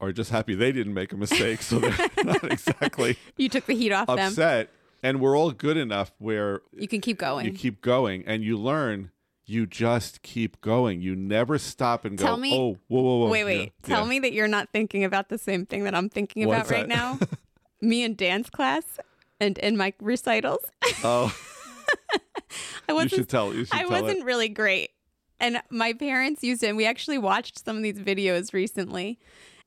are 0.00 0.12
just 0.12 0.30
happy 0.30 0.54
they 0.54 0.72
didn't 0.72 0.92
make 0.94 1.12
a 1.12 1.16
mistake, 1.16 1.62
so 1.62 1.78
they're 1.78 1.96
not 2.24 2.44
exactly 2.44 3.16
You 3.36 3.48
took 3.48 3.66
the 3.66 3.74
heat 3.74 3.92
off 3.92 4.08
them. 4.08 4.18
upset. 4.18 4.70
And 5.02 5.20
we're 5.20 5.36
all 5.38 5.52
good 5.52 5.76
enough 5.76 6.12
where 6.18 6.62
You 6.72 6.88
can 6.88 7.00
keep 7.00 7.18
going. 7.18 7.46
you 7.46 7.52
keep 7.52 7.80
going 7.80 8.24
and 8.26 8.42
you 8.42 8.56
learn. 8.58 9.10
You 9.48 9.64
just 9.64 10.22
keep 10.22 10.60
going. 10.60 11.00
You 11.02 11.14
never 11.14 11.56
stop 11.58 12.04
and 12.04 12.18
go. 12.18 12.24
Tell 12.24 12.36
me- 12.36 12.52
oh, 12.52 12.78
whoa, 12.88 13.00
whoa, 13.00 13.18
whoa! 13.20 13.28
Wait, 13.30 13.44
wait. 13.44 13.60
Yeah, 13.84 13.88
Tell 13.88 14.02
yeah. 14.02 14.08
me 14.08 14.18
that 14.18 14.32
you're 14.32 14.48
not 14.48 14.70
thinking 14.72 15.04
about 15.04 15.28
the 15.28 15.38
same 15.38 15.64
thing 15.66 15.84
that 15.84 15.94
I'm 15.94 16.08
thinking 16.08 16.42
about 16.44 16.68
right 16.68 16.88
now. 16.88 17.20
me 17.80 18.02
in 18.02 18.16
dance 18.16 18.50
class 18.50 18.82
and 19.38 19.56
in 19.58 19.76
my 19.76 19.92
recitals. 20.00 20.64
Oh, 21.04 21.32
I 22.88 22.92
wasn't 22.92 23.28
tell. 23.28 23.52
I 23.70 23.86
wasn't 23.86 24.18
it. 24.18 24.24
really 24.24 24.48
great. 24.48 24.90
And 25.40 25.60
my 25.70 25.92
parents 25.92 26.42
used 26.42 26.62
it, 26.62 26.68
and 26.68 26.76
we 26.76 26.86
actually 26.86 27.18
watched 27.18 27.64
some 27.64 27.76
of 27.76 27.82
these 27.82 27.98
videos 27.98 28.52
recently. 28.52 29.18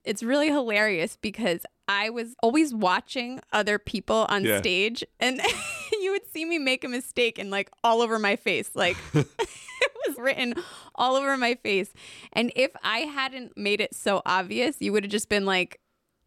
It's 0.03 0.23
really 0.23 0.47
hilarious 0.47 1.17
because 1.21 1.61
I 1.87 2.09
was 2.09 2.35
always 2.41 2.73
watching 2.73 3.39
other 3.53 3.77
people 3.77 4.25
on 4.29 4.43
Yeah. 4.45 4.59
stage, 4.59 5.03
and 5.19 5.41
you 6.01 6.11
would 6.11 6.25
see 6.31 6.45
me 6.45 6.57
make 6.57 6.83
a 6.83 6.87
mistake 6.87 7.37
and 7.37 7.51
like 7.51 7.69
all 7.83 8.01
over 8.01 8.17
my 8.19 8.35
face. 8.35 8.71
Like 8.75 8.97
it 9.13 9.91
was 10.07 10.17
written 10.17 10.55
all 10.95 11.15
over 11.15 11.35
my 11.37 11.55
face. 11.55 11.93
And 12.33 12.51
if 12.55 12.71
I 12.83 12.99
hadn't 12.99 13.57
made 13.57 13.81
it 13.81 13.93
so 13.93 14.21
obvious, 14.25 14.77
you 14.79 14.91
would 14.93 15.03
have 15.03 15.11
just 15.11 15.29
been 15.29 15.45
like, 15.45 15.79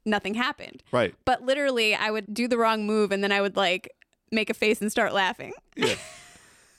nothing 0.04 0.34
happened. 0.34 0.82
Right. 0.92 1.14
But 1.24 1.42
literally, 1.42 1.94
I 1.94 2.10
would 2.10 2.32
do 2.34 2.46
the 2.48 2.58
wrong 2.58 2.86
move, 2.86 3.10
and 3.12 3.22
then 3.24 3.32
I 3.32 3.40
would 3.40 3.56
like 3.56 3.90
make 4.30 4.50
a 4.50 4.54
face 4.54 4.80
and 4.80 4.90
start 4.90 5.12
laughing. 5.14 5.52
Yeah. 5.76 5.94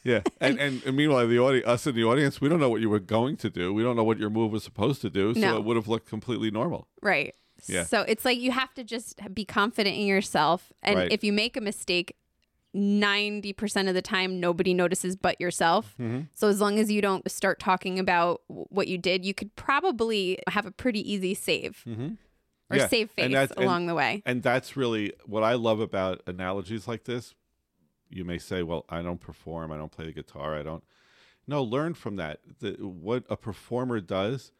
Yeah, 0.03 0.21
and, 0.41 0.59
and 0.59 0.83
and 0.85 0.95
meanwhile, 0.97 1.27
the 1.27 1.39
audi- 1.39 1.63
us 1.63 1.87
in 1.87 1.95
the 1.95 2.03
audience, 2.03 2.41
we 2.41 2.49
don't 2.49 2.59
know 2.59 2.69
what 2.69 2.81
you 2.81 2.89
were 2.89 2.99
going 2.99 3.37
to 3.37 3.49
do. 3.49 3.73
We 3.73 3.83
don't 3.83 3.95
know 3.95 4.03
what 4.03 4.19
your 4.19 4.29
move 4.29 4.51
was 4.51 4.63
supposed 4.63 5.01
to 5.01 5.09
do, 5.09 5.33
so 5.33 5.39
No. 5.39 5.57
it 5.57 5.63
would 5.63 5.75
have 5.77 5.87
looked 5.87 6.09
completely 6.09 6.51
normal. 6.51 6.87
Right. 7.01 7.33
Yeah. 7.67 7.83
So 7.85 8.01
it's 8.01 8.25
like 8.25 8.37
you 8.39 8.51
have 8.51 8.73
to 8.73 8.83
just 8.83 9.19
be 9.33 9.45
confident 9.45 9.95
in 9.95 10.05
yourself. 10.05 10.73
And 10.81 10.97
Right. 10.99 11.11
if 11.11 11.23
you 11.23 11.31
make 11.31 11.55
a 11.55 11.61
mistake, 11.61 12.15
90% 12.75 13.87
of 13.87 13.93
the 13.93 14.01
time, 14.01 14.39
nobody 14.39 14.73
notices 14.73 15.15
but 15.15 15.39
yourself. 15.39 15.95
Mm-hmm. 15.99 16.21
So 16.33 16.47
as 16.47 16.59
long 16.59 16.79
as 16.79 16.91
you 16.91 17.01
don't 17.01 17.29
start 17.31 17.59
talking 17.59 17.99
about 17.99 18.41
w- 18.49 18.65
what 18.69 18.87
you 18.87 18.97
did, 18.97 19.23
you 19.25 19.33
could 19.33 19.55
probably 19.55 20.39
have 20.47 20.65
a 20.65 20.71
pretty 20.71 20.99
easy 21.09 21.33
save 21.33 21.83
or 21.87 21.91
Mm-hmm. 21.91 22.13
Yeah, 22.75 22.87
save 22.87 23.09
and 23.17 23.27
face 23.27 23.33
that's- 23.33 23.51
and- 23.51 23.65
along 23.65 23.85
the 23.85 23.93
way. 23.93 24.23
And 24.25 24.41
that's 24.41 24.75
really 24.75 25.13
what 25.25 25.43
I 25.43 25.53
love 25.53 25.79
about 25.79 26.21
analogies 26.25 26.87
like 26.87 27.03
this. 27.03 27.35
You 28.13 28.23
may 28.25 28.37
say, 28.37 28.63
"Well, 28.63 28.85
I 28.89 29.01
don't 29.01 29.19
perform. 29.19 29.71
I 29.71 29.77
don't 29.77 29.91
play 29.91 30.05
the 30.05 30.13
guitar. 30.13 30.55
I 30.57 30.63
don't." 30.63 30.83
No, 31.47 31.61
learn 31.63 31.93
from 31.93 32.15
that. 32.17 32.39
The, 32.59 32.73
what 32.79 33.25
a 33.29 33.35
performer 33.35 33.99
does 33.99 34.51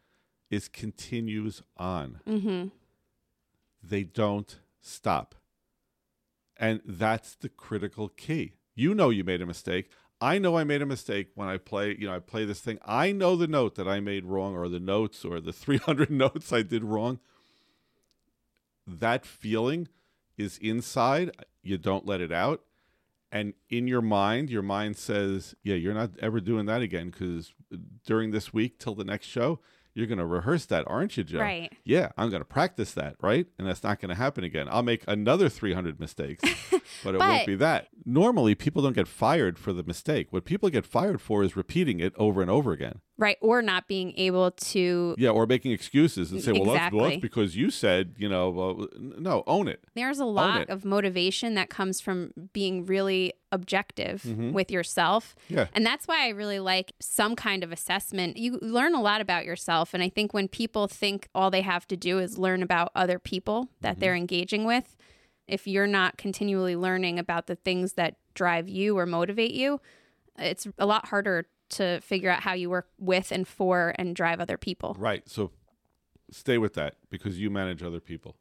is 0.50 0.68
continues 0.68 1.62
on. 1.78 2.20
hmm 2.28 2.66
They 3.82 4.04
don't 4.04 4.60
stop. 4.82 5.36
And 6.58 6.82
that's 6.86 7.36
the 7.36 7.50
critical 7.50 8.10
key. 8.10 8.54
You 8.76 8.94
know 8.94 9.10
you 9.10 9.24
made 9.24 9.42
a 9.42 9.46
mistake. 9.46 9.90
I 10.22 10.38
know 10.38 10.58
I 10.58 10.64
made 10.64 10.82
a 10.82 10.86
mistake 10.86 11.30
when 11.36 11.48
I 11.48 11.58
play, 11.58 11.96
you 12.00 12.08
know, 12.08 12.16
I 12.16 12.20
play 12.20 12.46
this 12.46 12.60
thing. 12.62 12.80
I 12.86 13.12
know 13.12 13.36
the 13.36 13.48
note 13.48 13.76
that 13.76 13.88
I 13.88 14.00
made 14.00 14.26
wrong 14.26 14.56
or 14.56 14.70
the 14.70 14.80
notes 14.80 15.26
or 15.26 15.40
the 15.42 15.52
300 15.64 16.10
notes 16.12 16.54
I 16.54 16.62
did 16.62 16.84
wrong. 16.84 17.20
That 18.86 19.26
feeling 19.26 19.88
is 20.38 20.58
inside. 20.60 21.32
You 21.62 21.78
don't 21.78 22.06
let 22.06 22.22
it 22.22 22.32
out. 22.32 22.62
And 23.34 23.56
in 23.68 23.88
your 23.88 24.04
mind, 24.04 24.52
your 24.52 24.62
mind 24.62 24.96
says, 24.96 25.56
yeah, 25.64 25.74
you're 25.74 25.96
not 25.96 26.12
ever 26.20 26.40
doing 26.40 26.68
that 26.68 26.84
again 26.84 27.10
because 27.10 27.52
during 28.06 28.30
this 28.30 28.54
week 28.54 28.78
till 28.78 28.94
the 28.94 29.04
next 29.04 29.26
show, 29.26 29.60
you're 29.96 30.08
going 30.08 30.20
to 30.20 30.26
rehearse 30.26 30.66
that, 30.68 30.86
aren't 30.88 31.18
you, 31.18 31.24
Joe? 31.24 31.40
Right. 31.40 31.72
Yeah, 31.84 32.12
I'm 32.16 32.30
going 32.30 32.42
to 32.42 32.46
practice 32.46 32.94
that, 32.94 33.16
right? 33.22 33.48
And 33.58 33.68
that's 33.68 33.84
not 33.84 34.00
going 34.00 34.10
to 34.10 34.16
happen 34.16 34.44
again. 34.44 34.68
I'll 34.70 34.84
make 34.84 35.04
another 35.08 35.50
300 35.50 36.00
mistakes, 36.00 36.44
but 37.04 37.16
it 37.16 37.20
won't 37.20 37.48
be 37.48 37.56
that. 37.56 37.88
Normally, 38.06 38.54
people 38.56 38.84
don't 38.84 38.94
get 38.94 39.08
fired 39.08 39.58
for 39.58 39.74
the 39.74 39.84
mistake. 39.84 40.28
What 40.32 40.46
people 40.46 40.70
get 40.70 40.86
fired 40.86 41.22
for 41.22 41.44
is 41.44 41.56
repeating 41.56 42.00
it 42.00 42.14
over 42.18 42.42
and 42.42 42.52
over 42.52 42.72
again. 42.72 43.02
Right. 43.18 43.38
Or 43.42 43.62
not 43.62 43.88
being 43.88 44.14
able 44.18 44.52
to. 44.52 45.16
Yeah, 45.20 45.30
or 45.30 45.46
making 45.46 45.72
excuses 45.72 46.32
and 46.32 46.42
say, 46.42 46.52
well, 46.52 46.64
that's, 46.66 46.92
well, 46.92 47.06
Exactly. 47.06 47.10
that's 47.10 47.22
because 47.22 47.56
you 47.56 47.70
said, 47.70 48.16
you 48.18 48.28
know, 48.28 48.50
well, 48.50 48.88
no, 48.98 49.44
own 49.46 49.68
it. 49.68 49.84
There's 49.94 50.20
a 50.20 50.26
lot 50.26 50.68
of 50.70 50.84
motivation 50.84 51.54
that 51.54 51.70
comes 51.70 52.02
from 52.02 52.32
being 52.54 52.86
really 52.88 53.34
objective 53.52 54.26
with 54.52 54.72
yourself. 54.72 55.36
Mm-hmm. 55.46 55.54
Yeah. 55.54 55.68
And 55.74 55.86
that's 55.86 56.08
why 56.08 56.26
I 56.26 56.30
really 56.30 56.60
like 56.60 56.94
some 57.00 57.36
kind 57.36 57.64
of 57.64 57.72
assessment. 57.72 58.38
You 58.38 58.58
learn 58.64 58.96
a 58.96 59.02
lot 59.02 59.22
about 59.22 59.46
yourself. 59.46 59.94
And 59.94 60.02
I 60.02 60.10
think 60.10 60.34
when 60.34 60.48
people 60.48 60.88
think 60.88 61.30
all 61.36 61.52
they 61.52 61.62
have 61.62 61.88
to 61.90 61.96
do 61.96 62.18
is 62.18 62.40
learn 62.40 62.64
about 62.64 62.92
other 62.96 63.20
people 63.20 63.70
that 63.82 64.00
they're 64.00 64.16
engaging 64.16 64.66
with, 64.66 64.98
if 65.48 65.68
you're 65.68 65.86
not 65.86 66.18
continually 66.18 66.76
learning 66.76 67.20
about 67.20 67.46
the 67.46 67.56
things 67.56 67.94
that 67.94 68.16
drive 68.34 68.68
you 68.68 68.98
or 68.98 69.06
motivate 69.06 69.52
you, 69.52 69.80
it's 70.40 70.68
a 70.80 70.88
lot 70.88 71.10
harder 71.10 71.46
to 71.70 72.00
figure 72.02 72.30
out 72.30 72.42
how 72.44 72.54
you 72.54 72.70
work 72.70 72.88
with 73.00 73.32
and 73.32 73.48
for 73.48 73.94
and 73.98 74.16
drive 74.16 74.40
other 74.40 74.58
people. 74.58 74.96
Right. 75.00 75.28
So 75.28 75.52
stay 76.32 76.58
with 76.58 76.74
that 76.76 76.96
because 77.10 77.40
you 77.40 77.50
manage 77.50 77.82
other 77.84 78.00
people. 78.00 78.36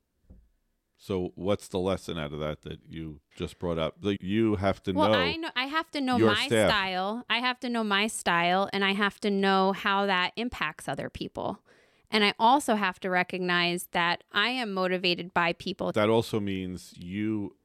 So 0.96 1.32
what's 1.34 1.66
the 1.66 1.78
lesson 1.80 2.16
out 2.16 2.32
of 2.32 2.38
that 2.38 2.62
that 2.62 2.78
you 2.88 3.18
just 3.36 3.58
brought 3.58 3.78
up? 3.78 3.96
Like 4.02 4.18
you 4.22 4.54
have 4.56 4.80
to 4.84 4.92
Well, 4.92 5.10
know. 5.12 5.18
I 5.18 5.34
know 5.36 5.48
I 5.56 5.64
have 5.66 5.90
to 5.92 6.00
know 6.00 6.16
my 6.18 6.46
staff. 6.46 6.70
style. 6.70 7.24
I 7.28 7.38
have 7.38 7.58
to 7.60 7.68
know 7.68 7.82
my 7.82 8.06
style 8.06 8.70
and 8.72 8.84
I 8.84 8.92
have 8.92 9.18
to 9.20 9.30
know 9.30 9.72
how 9.72 10.06
that 10.06 10.32
impacts 10.36 10.88
other 10.88 11.10
people. 11.10 11.60
And 12.08 12.22
I 12.22 12.34
also 12.38 12.76
have 12.76 13.00
to 13.00 13.10
recognize 13.10 13.88
that 13.92 14.22
I 14.32 14.50
am 14.50 14.72
motivated 14.74 15.32
by 15.34 15.54
people. 15.54 15.90
that 15.92 16.08
also 16.10 16.38
means 16.38 16.92
you 16.96 17.56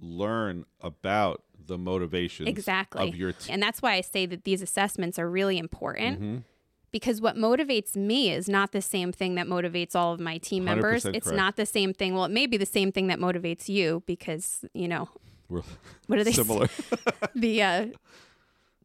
learn 0.00 0.64
about 0.80 1.42
the 1.68 1.78
motivations 1.78 2.48
Exactly. 2.48 3.08
of 3.08 3.14
your 3.14 3.32
team. 3.32 3.54
And 3.54 3.62
that's 3.62 3.80
why 3.80 3.92
I 3.94 4.00
say 4.00 4.26
that 4.26 4.42
these 4.44 4.60
assessments 4.62 5.18
are 5.18 5.30
really 5.30 5.56
important 5.58 6.20
Mm-hmm. 6.20 6.36
because 6.90 7.20
what 7.20 7.36
motivates 7.36 7.94
me 7.94 8.30
is 8.32 8.48
not 8.48 8.72
the 8.72 8.82
same 8.82 9.12
thing 9.12 9.36
that 9.36 9.46
motivates 9.46 9.94
all 9.94 10.12
of 10.12 10.18
my 10.20 10.38
team 10.38 10.64
members. 10.64 11.04
It's 11.04 11.26
correct. 11.28 11.36
not 11.36 11.56
the 11.56 11.66
same 11.66 11.92
thing. 11.94 12.14
Well, 12.14 12.24
it 12.24 12.30
may 12.32 12.46
be 12.46 12.56
the 12.56 12.66
same 12.66 12.90
thing 12.90 13.06
that 13.06 13.18
motivates 13.20 13.68
you 13.68 14.02
because, 14.06 14.64
you 14.74 14.88
know, 14.88 15.08
We're 15.48 15.62
what 16.08 16.18
are 16.18 16.24
they 16.24 16.32
similar. 16.32 16.68
the 17.34 17.62
uh 17.62 17.86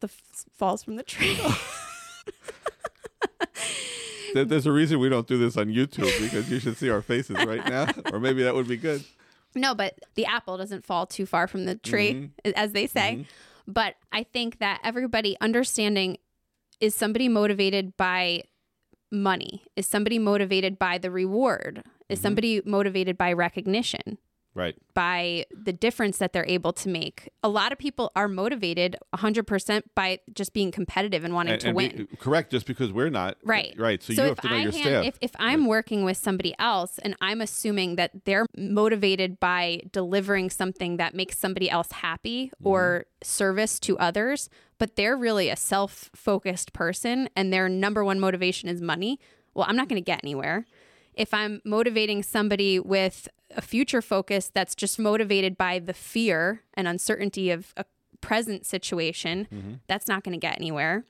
the 0.02 0.08
f- 0.08 0.46
falls 0.54 0.84
from 0.84 0.98
the 0.98 1.04
tree. 1.04 1.40
There's 4.34 4.66
a 4.66 4.72
reason 4.72 5.00
we 5.00 5.10
don't 5.10 5.28
do 5.28 5.38
this 5.38 5.58
on 5.58 5.68
YouTube 5.68 6.12
because 6.20 6.50
you 6.50 6.60
should 6.60 6.76
see 6.78 6.90
our 6.90 7.02
faces 7.04 7.36
right 7.46 7.64
now, 7.70 7.88
or 8.12 8.20
maybe 8.20 8.42
that 8.44 8.56
would 8.56 8.68
be 8.68 8.78
good. 8.78 9.04
No, 9.56 9.74
but 9.76 9.98
the 10.16 10.26
apple 10.26 10.58
doesn't 10.58 10.86
fall 10.86 11.06
too 11.06 11.26
far 11.26 11.48
from 11.48 11.66
the 11.66 11.76
tree, 11.76 12.14
Mm-hmm. 12.14 12.52
as 12.56 12.72
they 12.72 12.88
say. 12.88 13.26
But 13.68 13.96
I 14.12 14.24
think 14.24 14.60
that 14.60 14.82
everybody 14.84 15.38
understanding 15.40 16.18
is 16.80 16.94
somebody 16.96 17.30
motivated 17.30 17.96
by 17.96 18.44
money? 19.12 19.64
Is 19.76 19.86
somebody 19.88 20.20
motivated 20.20 20.78
by 20.80 20.98
the 20.98 21.12
reward? 21.12 21.84
Is 22.10 22.20
somebody 22.20 22.62
motivated 22.66 23.18
by 23.18 23.32
recognition? 23.32 24.18
Right. 24.56 24.76
by 24.94 25.46
the 25.52 25.74
difference 25.74 26.20
that 26.20 26.32
they're 26.32 26.46
able 26.48 26.74
to 26.74 26.88
make. 26.90 27.30
A 27.44 27.50
lot 27.50 27.72
of 27.72 27.80
people 27.80 28.12
are 28.16 28.28
motivated 28.28 28.96
100% 29.16 29.82
by 29.96 30.20
just 30.34 30.54
being 30.54 30.70
competitive 30.72 31.24
and 31.24 31.34
wanting 31.34 31.54
And- 31.54 31.62
to 31.62 31.68
and 31.70 31.76
win. 31.76 32.08
be- 32.12 32.18
correct. 32.18 32.52
Just 32.52 32.68
because 32.68 32.92
we're 32.92 33.10
not. 33.10 33.38
Right. 33.44 33.74
Right. 33.78 34.04
So, 34.04 34.14
you 34.14 34.22
have 34.22 34.40
to 34.42 34.48
know 34.50 34.56
I 34.56 34.60
your 34.60 34.72
hand- 34.72 34.84
staff. 34.84 35.06
If, 35.06 35.18
if 35.22 35.32
I'm 35.40 35.66
working 35.66 36.04
with 36.04 36.18
somebody 36.18 36.54
else 36.60 37.00
and 37.00 37.16
I'm 37.22 37.42
assuming 37.42 37.96
that 37.96 38.26
they're 38.26 38.46
motivated 38.56 39.40
by 39.40 39.82
delivering 39.92 40.50
something 40.52 40.98
that 40.98 41.16
makes 41.16 41.38
somebody 41.38 41.70
else 41.70 41.92
happy 41.92 42.52
Mm-hmm. 42.56 42.68
or 42.68 43.06
service 43.24 43.80
to 43.80 43.98
others, 43.98 44.50
but 44.78 44.96
they're 44.96 45.18
really 45.18 45.50
a 45.50 45.56
self 45.56 46.12
focused 46.16 46.74
person 46.74 47.30
and 47.36 47.52
their 47.52 47.68
number 47.70 48.04
one 48.04 48.20
motivation 48.20 48.70
is 48.70 48.82
money, 48.82 49.20
well, 49.56 49.66
I'm 49.68 49.76
not 49.76 49.88
going 49.90 50.02
to 50.02 50.06
get 50.06 50.20
anywhere. 50.24 50.66
If 51.16 51.34
I'm 51.34 51.62
motivating 51.66 52.24
somebody 52.24 52.80
with 52.80 53.28
a 53.56 53.62
future 53.62 54.02
focus 54.02 54.52
that's 54.54 54.76
just 54.76 54.98
motivated 55.00 55.58
by 55.58 55.80
the 55.80 55.94
fear 55.94 56.62
and 56.74 56.88
uncertainty 56.88 57.52
of 57.52 57.74
a 57.78 57.86
present 58.22 58.66
situation, 58.66 59.48
Mm-hmm. 59.54 59.74
that's 59.88 60.08
not 60.08 60.24
going 60.24 60.34
to 60.34 60.40
get 60.40 60.58
anywhere. 60.58 61.06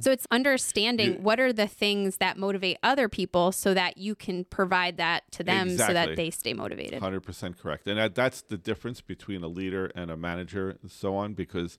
So 0.00 0.10
it's 0.10 0.26
understanding 0.32 1.22
what 1.22 1.38
are 1.38 1.52
the 1.52 1.68
things 1.68 2.16
that 2.16 2.36
motivate 2.36 2.76
other 2.82 3.08
people 3.08 3.52
so 3.52 3.72
that 3.72 3.96
you 3.96 4.16
can 4.16 4.44
provide 4.44 4.96
that 4.96 5.30
to 5.30 5.44
them 5.44 5.76
so 5.76 5.92
that 5.92 6.16
they 6.16 6.30
stay 6.30 6.54
motivated. 6.54 7.00
Hundred 7.00 7.20
percent 7.20 7.56
correct, 7.56 7.86
and 7.86 7.96
that, 7.96 8.16
that's 8.16 8.42
the 8.42 8.56
difference 8.58 9.00
between 9.00 9.44
a 9.44 9.46
leader 9.46 9.92
and 9.94 10.10
a 10.10 10.16
manager, 10.16 10.76
and 10.82 10.90
so 10.90 11.14
on. 11.14 11.34
Because 11.34 11.78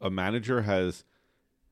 a 0.00 0.08
manager 0.08 0.62
has, 0.62 1.04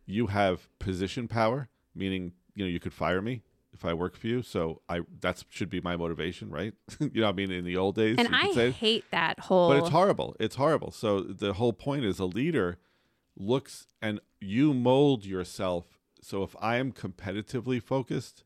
you 0.05 0.27
have 0.27 0.69
position 0.79 1.27
power, 1.27 1.71
meaning 1.95 2.33
you 2.55 2.67
know 2.67 2.71
you 2.71 2.79
could 2.79 2.93
fire 2.93 3.23
me 3.23 3.41
if 3.73 3.85
I 3.85 3.95
work 3.95 4.17
for 4.17 4.27
you. 4.27 4.43
So 4.43 4.83
I 4.89 5.01
that 5.21 5.45
should 5.49 5.71
be 5.71 5.81
my 5.81 5.97
motivation, 5.97 6.51
right? 6.51 6.75
you 7.01 7.23
know, 7.23 7.29
I 7.29 7.33
mean, 7.33 7.51
in 7.51 7.65
the 7.65 7.77
old 7.77 7.97
days, 7.97 8.17
And 8.19 8.29
I 8.33 8.53
say, 8.53 8.71
hate 8.71 9.05
that 9.11 9.39
whole 9.41 9.69
but 9.69 9.79
it's 9.79 9.89
horrible. 9.89 10.37
It's 10.39 10.57
horrible. 10.57 10.91
So 10.91 11.21
the 11.21 11.55
whole 11.55 11.73
point 11.73 12.05
is 12.05 12.19
a 12.19 12.27
leader 12.27 12.79
looks 13.37 13.87
and 14.01 14.21
you 14.41 14.75
mold 14.75 15.25
yourself. 15.25 15.99
So 16.21 16.43
if 16.43 16.55
I 16.61 16.77
am 16.77 16.93
competitively 16.93 17.83
focused, 17.83 18.45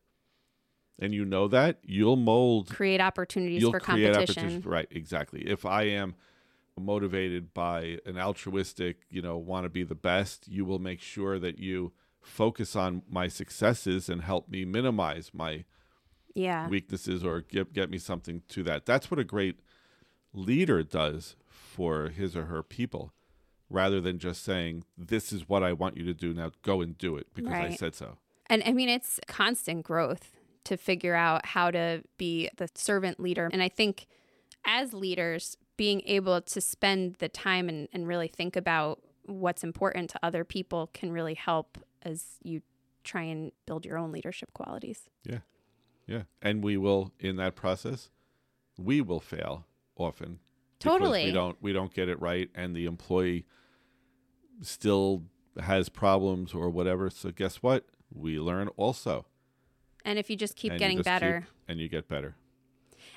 and 0.99 1.13
you 1.13 1.25
know 1.25 1.47
that, 1.47 1.77
you'll 1.83 2.15
mold 2.15 2.69
create 2.69 3.01
opportunities 3.01 3.61
you'll 3.61 3.71
for 3.71 3.79
create 3.79 4.13
competition. 4.13 4.43
opportunities 4.43 4.65
right 4.65 4.87
exactly 4.91 5.41
if 5.41 5.65
i 5.65 5.83
am 5.83 6.15
motivated 6.79 7.53
by 7.53 7.97
an 8.05 8.17
altruistic 8.17 8.97
you 9.09 9.21
know 9.21 9.37
want 9.37 9.63
to 9.63 9.69
be 9.69 9.83
the 9.83 9.95
best 9.95 10.47
you 10.47 10.65
will 10.65 10.79
make 10.79 10.99
sure 11.01 11.39
that 11.39 11.57
you 11.59 11.91
focus 12.27 12.75
on 12.75 13.01
my 13.09 13.27
successes 13.27 14.09
and 14.09 14.21
help 14.21 14.49
me 14.49 14.65
minimize 14.65 15.31
my 15.33 15.63
Yeah. 16.35 16.67
weaknesses 16.67 17.23
or 17.23 17.41
get 17.41 17.73
get 17.73 17.89
me 17.89 17.97
something 17.97 18.43
to 18.49 18.63
that 18.63 18.85
that's 18.85 19.09
what 19.09 19.19
a 19.19 19.23
great 19.23 19.59
leader 20.33 20.83
does 20.83 21.35
for 21.47 22.09
his 22.09 22.35
or 22.35 22.45
her 22.45 22.61
people 22.61 23.11
rather 23.69 23.99
than 24.01 24.19
just 24.19 24.43
saying 24.43 24.83
this 24.97 25.31
is 25.33 25.49
what 25.49 25.63
i 25.63 25.73
want 25.73 25.97
you 25.97 26.03
to 26.05 26.13
do 26.13 26.33
now 26.33 26.51
go 26.61 26.81
and 26.81 26.97
do 26.97 27.15
it 27.17 27.27
because 27.33 27.53
i 27.53 27.69
said 27.69 27.95
so 27.95 28.17
And 28.49 28.61
I 28.65 28.71
mean, 28.71 28.87
it's 28.89 29.19
constant 29.27 29.83
growth 29.83 30.31
to 30.63 30.77
figure 30.77 31.15
out 31.15 31.45
how 31.47 31.69
to 31.71 32.01
be 32.17 32.49
the 32.57 32.69
servant 32.75 33.19
leader. 33.19 33.49
And 33.51 33.61
I 33.61 33.67
think 33.69 34.07
as 34.65 34.93
leaders, 34.93 35.57
being 35.75 36.01
able 36.05 36.41
to 36.41 36.61
spend 36.61 37.15
the 37.15 37.27
time 37.29 37.67
and, 37.67 37.89
and 37.91 38.07
really 38.07 38.29
think 38.29 38.55
about 38.55 39.01
what's 39.25 39.63
important 39.65 40.09
to 40.11 40.19
other 40.23 40.43
people 40.45 40.89
can 40.93 41.11
really 41.11 41.33
help 41.35 41.77
as 42.03 42.37
you 42.43 42.61
try 43.03 43.23
and 43.23 43.51
build 43.65 43.85
your 43.85 43.97
own 43.97 44.11
leadership 44.11 44.53
qualities. 44.53 45.09
Yeah. 45.23 45.39
Yeah. 46.05 46.23
And 46.41 46.63
we 46.63 46.77
will 46.77 47.13
in 47.19 47.35
that 47.37 47.55
process, 47.55 48.09
we 48.77 49.01
will 49.01 49.19
fail 49.19 49.65
often. 49.95 50.39
Totally. 50.79 51.25
We 51.25 51.31
don't 51.31 51.57
we 51.61 51.73
don't 51.73 51.93
get 51.93 52.07
it 52.09 52.21
right 52.21 52.49
and 52.53 52.75
the 52.75 52.85
employee 52.85 53.45
still 54.61 55.23
has 55.59 55.89
problems 55.89 56.53
or 56.53 56.69
whatever. 56.69 57.09
So 57.09 57.31
guess 57.31 57.57
what? 57.57 57.85
We 58.13 58.39
learn 58.39 58.67
also. 58.77 59.25
And 60.05 60.17
if 60.19 60.29
you 60.29 60.35
just 60.35 60.55
keep 60.55 60.71
And 60.71 60.79
getting 60.79 60.97
just 60.97 61.05
better, 61.05 61.41
keep- 61.41 61.49
and 61.67 61.79
you 61.79 61.89
get 61.89 62.07
better. 62.07 62.35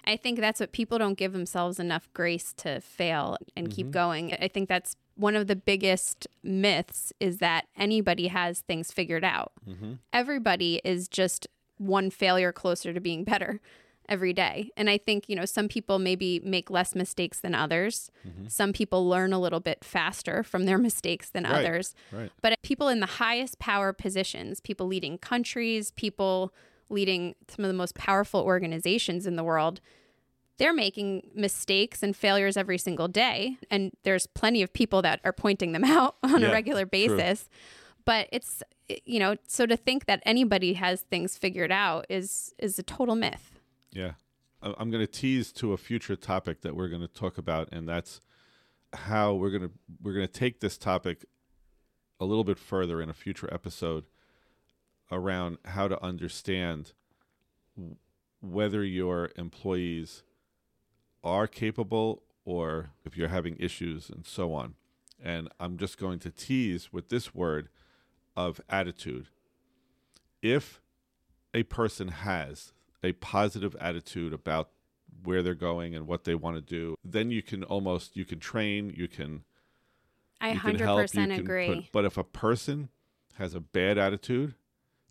I 0.06 0.16
think 0.16 0.40
that's 0.40 0.60
what 0.60 0.72
people 0.72 0.98
don't 0.98 1.18
give 1.18 1.32
themselves 1.32 1.78
enough 1.78 2.08
grace 2.14 2.52
to 2.58 2.80
fail 2.80 3.36
and 3.56 3.68
Mm-hmm. 3.68 3.74
keep 3.76 3.90
going. 3.90 4.32
I 4.34 4.48
think 4.48 4.68
that's 4.68 4.96
one 5.16 5.36
of 5.36 5.46
the 5.46 5.56
biggest 5.56 6.26
myths 6.42 7.12
is 7.20 7.38
that 7.38 7.66
anybody 7.76 8.28
has 8.28 8.60
things 8.60 8.90
figured 8.92 9.24
out. 9.24 9.52
Mm-hmm. 9.68 9.92
Everybody 10.12 10.80
is 10.84 11.08
just 11.08 11.46
one 11.76 12.10
failure 12.10 12.52
closer 12.52 12.92
to 12.92 13.00
being 13.00 13.24
better 13.24 13.60
every 14.08 14.32
day. 14.32 14.70
And 14.76 14.90
I 14.90 14.98
think, 14.98 15.28
you 15.28 15.36
know, 15.36 15.44
some 15.44 15.68
people 15.68 15.98
maybe 16.00 16.40
make 16.42 16.68
less 16.68 16.94
mistakes 16.96 17.38
than 17.40 17.54
others. 17.54 18.10
Mm-hmm. 18.26 18.48
Some 18.48 18.72
people 18.72 19.08
learn 19.08 19.32
a 19.32 19.38
little 19.38 19.60
bit 19.60 19.84
faster 19.84 20.42
from 20.42 20.64
their 20.64 20.78
mistakes 20.88 21.30
than 21.30 21.44
Right. 21.44 21.52
others. 21.64 21.94
Right. 22.10 22.30
But 22.42 22.60
people 22.62 22.88
in 22.88 23.00
the 23.00 23.06
highest 23.06 23.58
power 23.60 23.92
positions, 23.92 24.60
people 24.60 24.86
leading 24.86 25.16
countries, 25.18 25.92
people 25.92 26.52
leading 26.90 27.34
some 27.48 27.64
of 27.64 27.68
the 27.68 27.76
most 27.76 27.94
powerful 27.94 28.40
organizations 28.42 29.26
in 29.26 29.36
the 29.36 29.44
world, 29.44 29.80
they're 30.58 30.74
making 30.74 31.30
mistakes 31.34 32.02
and 32.02 32.14
failures 32.14 32.56
every 32.56 32.76
single 32.78 33.08
day. 33.08 33.56
And 33.70 33.92
there's 34.02 34.26
plenty 34.26 34.62
of 34.62 34.72
people 34.72 35.00
that 35.02 35.20
are 35.24 35.32
pointing 35.32 35.72
them 35.72 35.84
out 35.98 36.16
on 36.22 36.42
Yeah, 36.42 36.48
a 36.48 36.52
regular 36.52 36.84
true. 36.84 36.90
basis. 36.90 37.48
But 38.04 38.28
it's, 38.32 38.62
you 39.04 39.18
know, 39.18 39.36
so 39.46 39.66
to 39.66 39.76
think 39.76 40.06
that 40.06 40.22
anybody 40.26 40.74
has 40.74 41.02
things 41.02 41.36
figured 41.38 41.70
out 41.72 42.06
is 42.08 42.54
is 42.58 42.78
a 42.78 42.82
total 42.82 43.14
myth. 43.14 43.58
Yeah. 43.92 44.12
I'm 44.62 44.90
going 44.90 45.00
to 45.06 45.10
tease 45.10 45.52
to 45.52 45.72
a 45.72 45.78
future 45.78 46.16
topic 46.16 46.60
that 46.62 46.76
we're 46.76 46.88
going 46.88 47.00
to 47.00 47.08
talk 47.08 47.38
about 47.38 47.70
and 47.72 47.88
that's 47.88 48.20
how 48.92 49.32
we're 49.34 49.50
going 49.50 49.62
to 49.62 49.70
we're 50.02 50.12
going 50.12 50.26
to 50.26 50.32
take 50.32 50.60
this 50.60 50.76
topic 50.76 51.24
a 52.18 52.26
little 52.26 52.44
bit 52.44 52.58
further 52.58 53.00
in 53.00 53.08
a 53.08 53.14
future 53.14 53.48
episode 53.52 54.04
around 55.10 55.58
how 55.64 55.88
to 55.88 56.02
understand 56.02 56.92
whether 58.40 58.84
your 58.84 59.30
employees 59.36 60.22
are 61.22 61.46
capable 61.46 62.22
or 62.44 62.90
if 63.04 63.16
you're 63.16 63.28
having 63.28 63.56
issues 63.58 64.08
and 64.08 64.26
so 64.26 64.54
on. 64.54 64.74
And 65.22 65.48
I'm 65.60 65.76
just 65.76 65.98
going 65.98 66.18
to 66.20 66.30
tease 66.30 66.92
with 66.92 67.08
this 67.10 67.34
word 67.34 67.68
of 68.36 68.60
attitude. 68.70 69.28
If 70.40 70.80
a 71.52 71.64
person 71.64 72.08
has 72.08 72.72
a 73.02 73.12
positive 73.12 73.76
attitude 73.80 74.32
about 74.32 74.70
where 75.24 75.42
they're 75.42 75.54
going 75.54 75.94
and 75.94 76.06
what 76.06 76.24
they 76.24 76.34
want 76.34 76.56
to 76.56 76.62
do, 76.62 76.94
then 77.04 77.30
you 77.30 77.42
can 77.42 77.62
almost 77.64 78.16
you 78.16 78.24
can 78.24 78.38
train, 78.38 78.94
you 78.96 79.08
can 79.08 79.44
I 80.40 80.48
you 80.48 80.52
can 80.52 80.60
hundred 80.60 80.84
help, 80.84 80.98
you 81.00 81.02
percent 81.04 81.32
can 81.32 81.40
agree. 81.40 81.74
put- 81.82 81.92
but 81.92 82.04
if 82.06 82.16
a 82.16 82.24
person 82.24 82.88
has 83.34 83.54
a 83.54 83.60
bad 83.60 83.98
attitude, 83.98 84.54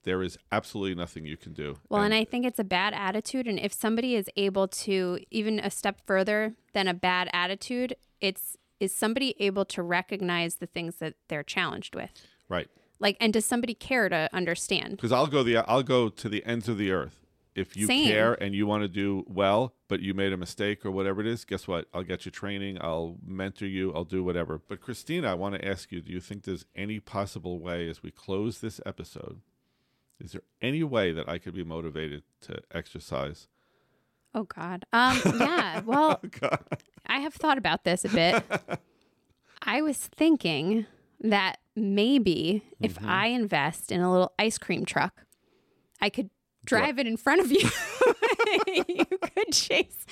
there 0.04 0.24
is 0.24 0.38
absolutely 0.52 0.96
nothing 0.96 1.26
you 1.26 1.38
can 1.38 1.54
do. 1.54 1.78
Well, 1.90 2.04
and 2.04 2.14
I 2.14 2.26
think 2.26 2.46
it's 2.46 2.60
a 2.60 2.64
bad 2.64 2.94
attitude. 2.94 3.48
And 3.48 3.60
if 3.60 3.74
somebody 3.74 4.16
is 4.16 4.30
able 4.36 4.68
to, 4.68 5.20
even 5.32 5.60
a 5.60 5.70
step 5.70 6.02
further 6.06 6.56
than 6.74 6.88
a 6.88 6.94
bad 6.94 7.30
attitude, 7.34 7.96
it's 8.22 8.58
is 8.80 8.94
somebody 8.94 9.36
able 9.40 9.66
to 9.66 9.84
recognize 9.84 10.56
the 10.56 10.66
things 10.66 10.96
that 10.98 11.16
they're 11.28 11.44
challenged 11.44 11.96
with? 11.96 12.12
right. 12.48 12.68
Like, 13.02 13.16
and 13.22 13.32
does 13.32 13.46
somebody 13.46 13.74
care 13.74 14.10
to 14.10 14.30
understand? 14.34 14.98
Because 14.98 15.14
I'll 15.14 15.28
go 15.28 15.42
the 15.42 15.58
I'll 15.58 15.84
go 15.84 16.10
to 16.10 16.28
the 16.28 16.46
ends 16.46 16.68
of 16.68 16.78
the 16.78 16.92
earth. 16.92 17.26
If 17.56 17.76
you 17.76 17.88
Same. 17.88 18.08
care 18.08 18.34
and 18.42 18.54
you 18.54 18.68
want 18.68 18.84
to 18.84 18.88
do 18.88 19.26
well, 19.28 19.74
but 19.88 20.02
you 20.02 20.14
made 20.14 20.32
a 20.34 20.38
mistake 20.38 20.86
or 20.86 20.92
whatever 20.92 21.20
it 21.20 21.28
is, 21.28 21.46
guess 21.46 21.68
what? 21.68 21.88
I'll 21.94 22.04
get 22.04 22.26
you 22.26 22.32
training. 22.32 22.78
I'll 22.80 23.18
mentor 23.26 23.66
you. 23.66 23.94
I'll 23.94 24.06
do 24.06 24.24
whatever. 24.24 24.62
But 24.66 24.82
Christina, 24.82 25.32
I 25.32 25.34
want 25.34 25.56
to 25.56 25.66
ask 25.66 25.92
you: 25.92 26.02
Do 26.02 26.12
you 26.12 26.20
think 26.20 26.44
there's 26.44 26.66
any 26.76 27.00
possible 27.00 27.60
way, 27.60 27.90
as 27.90 28.04
we 28.04 28.12
close 28.12 28.60
this 28.60 28.80
episode, 28.86 29.40
is 30.20 30.32
there 30.34 30.42
any 30.62 30.84
way 30.84 31.12
that 31.12 31.28
I 31.30 31.38
could 31.38 31.54
be 31.54 31.64
motivated 31.64 32.24
to 32.42 32.60
exercise? 32.74 33.48
Oh 34.34 34.44
God. 34.44 34.86
Um. 34.94 35.20
Yeah. 35.40 35.82
Well, 35.86 36.20
God. 36.40 36.60
I 37.08 37.20
have 37.20 37.34
thought 37.34 37.58
about 37.58 37.84
this 37.84 38.06
a 38.06 38.10
bit. 38.10 38.44
I 39.64 39.82
was 39.82 39.98
thinking 39.98 40.86
that 41.22 41.58
maybe 41.76 42.64
if 42.80 42.96
Mm-hmm. 42.96 43.10
I 43.10 43.28
invest 43.28 43.92
in 43.92 44.02
a 44.02 44.12
little 44.12 44.34
ice 44.38 44.58
cream 44.58 44.86
truck, 44.86 45.26
I 46.02 46.10
could 46.10 46.30
drive 46.66 47.00
it 47.00 47.08
in 47.08 47.18
front 47.18 47.42
of 47.42 47.52
you. 47.52 47.68
you 48.88 49.06
could 49.06 49.52
chase. 49.52 50.06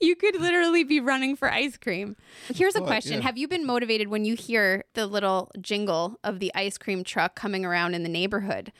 You 0.00 0.14
could 0.16 0.40
literally 0.40 0.84
be 0.84 1.00
running 1.00 1.34
for 1.36 1.50
ice 1.50 1.76
cream. 1.76 2.16
Here's 2.54 2.76
a 2.76 2.80
question: 2.80 3.14
Yeah. 3.18 3.22
Have 3.22 3.36
you 3.38 3.48
been 3.48 3.66
motivated 3.66 4.08
when 4.08 4.24
you 4.24 4.34
hear 4.36 4.84
the 4.94 5.06
little 5.06 5.50
jingle 5.60 6.18
of 6.22 6.38
the 6.38 6.52
ice 6.54 6.78
cream 6.78 7.02
truck 7.04 7.34
coming 7.34 7.64
around 7.64 7.94
in 7.94 8.02
the 8.04 8.08
neighborhood? 8.08 8.72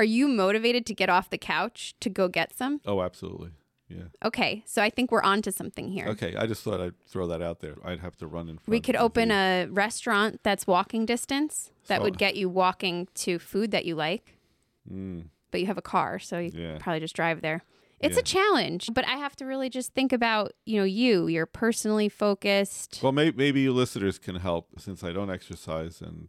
Are 0.00 0.04
you 0.04 0.28
motivated 0.28 0.86
to 0.86 0.94
get 0.94 1.10
off 1.10 1.28
the 1.28 1.36
couch 1.36 1.94
to 2.00 2.08
go 2.08 2.26
get 2.26 2.56
some? 2.56 2.80
Oh, 2.86 3.02
absolutely. 3.02 3.50
Yeah. 3.86 4.04
Okay, 4.24 4.62
so 4.66 4.80
I 4.80 4.88
think 4.88 5.12
we're 5.12 5.20
onto 5.22 5.50
something 5.50 5.88
here. 5.88 6.06
Okay. 6.06 6.34
I 6.36 6.46
just 6.46 6.62
thought 6.62 6.80
I'd 6.80 6.98
throw 7.06 7.26
that 7.26 7.42
out 7.42 7.60
there. 7.60 7.74
I'd 7.84 8.00
have 8.00 8.16
to 8.18 8.26
run 8.26 8.48
in 8.48 8.56
front. 8.56 8.68
We 8.68 8.80
could 8.80 8.96
open 8.96 9.30
a 9.30 9.66
restaurant 9.70 10.40
that's 10.42 10.66
walking 10.66 11.04
distance 11.04 11.70
that 11.88 11.98
So- 11.98 12.02
would 12.04 12.16
get 12.16 12.34
you 12.34 12.48
walking 12.48 13.08
to 13.16 13.38
food 13.38 13.72
that 13.72 13.84
you 13.84 13.94
like. 13.94 14.38
Mm. 14.90 15.24
but 15.50 15.60
you 15.60 15.66
have 15.66 15.76
a 15.76 15.82
car, 15.82 16.18
so 16.18 16.38
you 16.38 16.50
Yeah. 16.54 16.78
probably 16.80 17.00
just 17.00 17.14
drive 17.14 17.42
there. 17.42 17.62
It's 17.98 18.14
Yeah. 18.14 18.20
a 18.20 18.22
challenge, 18.22 18.88
but 18.94 19.04
I 19.06 19.16
have 19.16 19.36
to 19.36 19.44
really 19.44 19.68
just 19.68 19.92
think 19.92 20.12
about, 20.14 20.52
you 20.64 20.78
know, 20.78 20.84
you. 20.84 21.26
You're 21.26 21.44
personally 21.44 22.08
focused. 22.08 23.00
Well, 23.02 23.12
may- 23.12 23.32
maybe 23.32 23.60
you 23.60 23.72
listeners 23.74 24.18
can 24.18 24.36
help 24.36 24.80
since 24.80 25.04
I 25.04 25.12
don't 25.12 25.28
exercise 25.28 26.00
and 26.00 26.28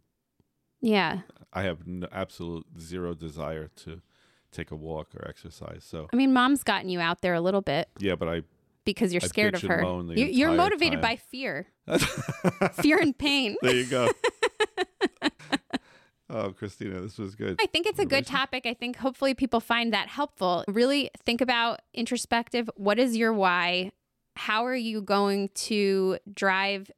yeah. 0.82 1.20
I 1.52 1.62
have 1.62 1.86
no, 1.86 2.06
absolute 2.12 2.66
zero 2.78 3.14
desire 3.14 3.68
to 3.84 4.02
take 4.50 4.70
a 4.70 4.76
walk 4.76 5.08
or 5.14 5.26
exercise. 5.26 5.84
So 5.84 6.08
I 6.12 6.16
mean, 6.16 6.32
mom's 6.32 6.62
gotten 6.62 6.88
you 6.88 7.00
out 7.00 7.22
there 7.22 7.34
a 7.34 7.40
little 7.40 7.62
bit 7.62 7.88
yeah, 7.98 8.14
but 8.14 8.28
I 8.28 8.42
because 8.84 9.12
you're 9.12 9.22
I 9.22 9.28
scared 9.28 9.54
of 9.54 9.62
her. 9.62 9.82
You, 10.14 10.26
you're 10.26 10.52
motivated 10.52 11.00
time. 11.00 11.12
by 11.12 11.16
fear, 11.16 11.68
fear 12.74 12.98
and 12.98 13.16
pain. 13.16 13.56
there 13.62 13.74
you 13.74 13.86
go. 13.86 14.08
oh, 16.30 16.50
Christina, 16.50 17.00
this 17.00 17.18
was 17.18 17.34
good. 17.34 17.58
I 17.60 17.66
think 17.66 17.86
it's 17.86 17.98
a 17.98 18.06
good 18.06 18.26
topic. 18.26 18.66
I 18.66 18.74
think 18.74 18.96
hopefully 18.96 19.34
people 19.34 19.60
find 19.60 19.92
that 19.92 20.08
helpful. 20.08 20.64
Really 20.68 21.10
think 21.24 21.40
about 21.40 21.80
introspective. 21.94 22.68
What 22.76 22.98
is 22.98 23.16
your 23.16 23.32
why? 23.32 23.92
How 24.34 24.64
are 24.64 24.74
you 24.74 25.02
going 25.02 25.50
to 25.54 26.18
drive 26.32 26.90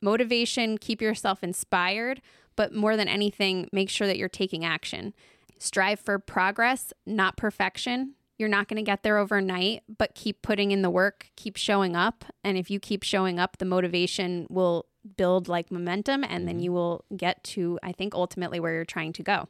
motivation, 0.00 0.78
keep 0.78 1.00
yourself 1.00 1.42
inspired, 1.42 2.20
but 2.56 2.74
more 2.74 2.96
than 2.96 3.08
anything, 3.08 3.68
make 3.72 3.90
sure 3.90 4.06
that 4.06 4.18
you're 4.18 4.28
taking 4.28 4.64
action. 4.64 5.14
Strive 5.58 6.00
for 6.00 6.18
progress, 6.18 6.92
not 7.06 7.36
perfection. 7.36 8.14
You're 8.38 8.48
not 8.48 8.68
going 8.68 8.76
to 8.76 8.82
get 8.82 9.02
there 9.02 9.16
overnight, 9.16 9.82
but 9.96 10.14
keep 10.14 10.42
putting 10.42 10.70
in 10.70 10.82
the 10.82 10.90
work, 10.90 11.30
keep 11.36 11.56
showing 11.56 11.96
up. 11.96 12.24
And 12.44 12.58
if 12.58 12.70
you 12.70 12.78
keep 12.78 13.02
showing 13.02 13.38
up, 13.38 13.56
the 13.56 13.64
motivation 13.64 14.46
will 14.50 14.86
build 15.16 15.48
like 15.48 15.70
momentum, 15.70 16.24
and 16.24 16.46
then 16.46 16.56
mm-hmm. 16.56 16.64
you 16.64 16.72
will 16.72 17.04
get 17.16 17.42
to, 17.44 17.78
I 17.82 17.92
think, 17.92 18.14
ultimately 18.14 18.60
where 18.60 18.74
you're 18.74 18.84
trying 18.84 19.12
to 19.14 19.22
go. 19.22 19.48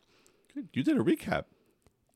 Good. 0.55 0.69
You 0.73 0.85
did 0.85 0.97
a 0.97 1.03
recap. 1.03 1.45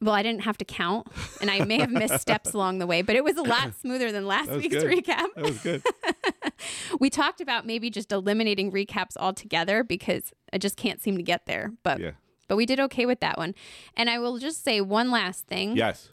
Well, 0.03 0.15
I 0.15 0.23
didn't 0.23 0.43
have 0.45 0.57
to 0.59 0.65
count, 0.65 1.09
and 1.43 1.51
I 1.51 1.65
may 1.65 1.79
have 1.79 1.91
missed 1.91 2.21
steps 2.21 2.55
along 2.55 2.79
the 2.79 2.87
way, 2.87 3.03
but 3.03 3.17
it 3.17 3.23
was 3.25 3.37
a 3.37 3.43
lot 3.43 3.75
smoother 3.81 4.11
than 4.11 4.27
last 4.27 4.51
week's 4.51 4.77
good. 4.77 4.87
recap. 5.05 5.27
That 5.35 5.45
was 5.45 5.59
good. 5.59 5.83
We 7.01 7.09
talked 7.09 7.41
about 7.41 7.67
maybe 7.67 7.89
just 7.89 8.13
eliminating 8.13 8.71
recaps 8.71 9.17
altogether 9.19 9.83
because 9.83 10.33
I 10.53 10.59
just 10.59 10.77
can't 10.77 11.01
seem 11.01 11.17
to 11.17 11.23
get 11.23 11.47
there. 11.47 11.73
But 11.83 12.01
Yeah. 12.01 12.11
but 12.49 12.57
we 12.57 12.67
did 12.67 12.79
okay 12.81 13.07
with 13.07 13.21
that 13.21 13.39
one. 13.39 13.55
And 13.97 14.11
I 14.11 14.19
will 14.19 14.39
just 14.39 14.63
say 14.63 14.81
one 14.83 15.11
last 15.11 15.47
thing. 15.47 15.75
Yes. 15.77 16.13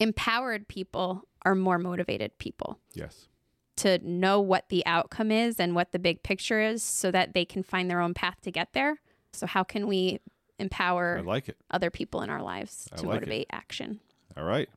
Empowered 0.00 0.66
people 0.68 1.22
are 1.44 1.54
more 1.54 1.78
motivated 1.78 2.36
people 2.38 2.78
Yes. 2.94 3.28
to 3.76 3.98
know 3.98 4.40
what 4.40 4.68
the 4.68 4.84
outcome 4.86 5.30
is 5.30 5.60
and 5.60 5.74
what 5.76 5.92
the 5.92 5.98
big 6.00 6.22
picture 6.24 6.60
is 6.60 6.82
so 6.82 7.10
that 7.12 7.32
they 7.34 7.44
can 7.44 7.62
find 7.62 7.88
their 7.88 8.00
own 8.00 8.14
path 8.14 8.40
to 8.42 8.50
get 8.50 8.72
there. 8.72 9.00
So 9.32 9.46
how 9.46 9.62
can 9.62 9.86
we 9.86 10.18
empower 10.58 11.18
I 11.18 11.20
like 11.22 11.48
it. 11.48 11.56
other 11.70 11.90
people 11.90 12.22
in 12.22 12.30
our 12.30 12.42
lives 12.42 12.88
to 12.96 13.02
like 13.02 13.02
it. 13.02 13.06
motivate 13.06 13.46
action? 13.52 14.00
All 14.36 14.44
right. 14.44 14.68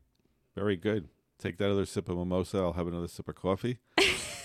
Very 0.55 0.75
good. 0.75 1.07
Take 1.39 1.57
that 1.57 1.71
other 1.71 1.85
sip 1.85 2.07
of 2.09 2.17
mimosa. 2.17 2.57
I'll 2.59 2.73
have 2.73 2.87
another 2.87 3.07
sip 3.07 3.27
of 3.27 3.35
coffee. 3.35 3.79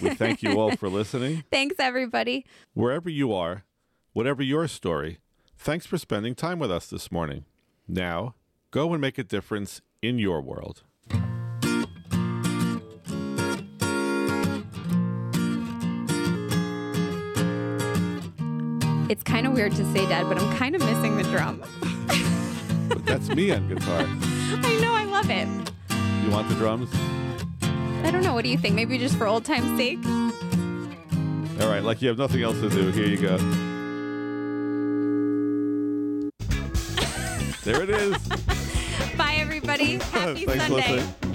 we 0.01 0.15
thank 0.15 0.43
you 0.43 0.59
all 0.59 0.75
for 0.77 0.89
listening. 1.01 1.45
Thanks 1.51 1.77
everybody. 1.79 2.47
Wherever 2.75 3.11
you 3.11 3.33
are, 3.35 3.65
whatever 4.13 4.43
your 4.43 4.67
story, 4.69 5.19
thanks 5.59 5.85
for 5.87 5.99
spending 5.99 6.35
time 6.35 6.59
with 6.59 6.71
us 6.73 6.87
this 6.89 7.13
morning. 7.13 7.45
Now, 7.89 8.35
go 8.71 8.93
and 8.93 9.01
make 9.01 9.19
a 9.19 9.25
difference 9.25 9.81
in 10.03 10.19
your 10.19 10.41
world. 10.41 10.83
It's 19.09 19.23
kind 19.23 19.47
of 19.47 19.53
weird 19.53 19.73
to 19.77 19.93
say, 19.93 20.07
Dad, 20.09 20.29
but 20.29 20.39
I'm 20.39 20.57
kind 20.57 20.75
of 20.75 20.81
missing 20.83 21.17
the 21.17 21.23
drum. 21.25 21.63
But 22.89 23.05
that's 23.07 23.29
me 23.29 23.53
on 23.53 23.69
guitar. 23.69 24.01
I 24.05 24.79
know, 24.81 24.93
I 24.95 25.05
love 25.05 25.31
it. 25.31 25.47
You 26.25 26.31
want 26.31 26.49
the 26.49 26.57
drums? 26.57 26.91
I 28.05 28.11
don't 28.11 28.23
know. 28.23 28.35
What 28.35 28.43
do 28.45 28.51
you 28.51 28.59
think? 28.59 28.75
Maybe 28.75 28.99
just 28.99 29.17
for 29.17 29.27
old 29.27 29.45
time's 29.45 29.77
sake? 29.79 30.05
All 31.63 31.69
right, 31.71 31.83
like 31.83 32.03
you 32.03 32.09
have 32.09 32.19
nothing 32.19 32.43
else 32.43 32.59
to 32.61 32.69
do. 32.69 32.91
Here 32.91 33.07
you 33.07 33.17
go. 33.17 33.37
There 37.65 37.83
it 37.83 37.91
is. 37.91 38.17
Bye, 39.17 39.37
everybody. 39.39 39.95
Happy 40.13 40.45
Thanks 40.47 40.67
Sunday. 40.67 40.97
listening. 40.97 41.26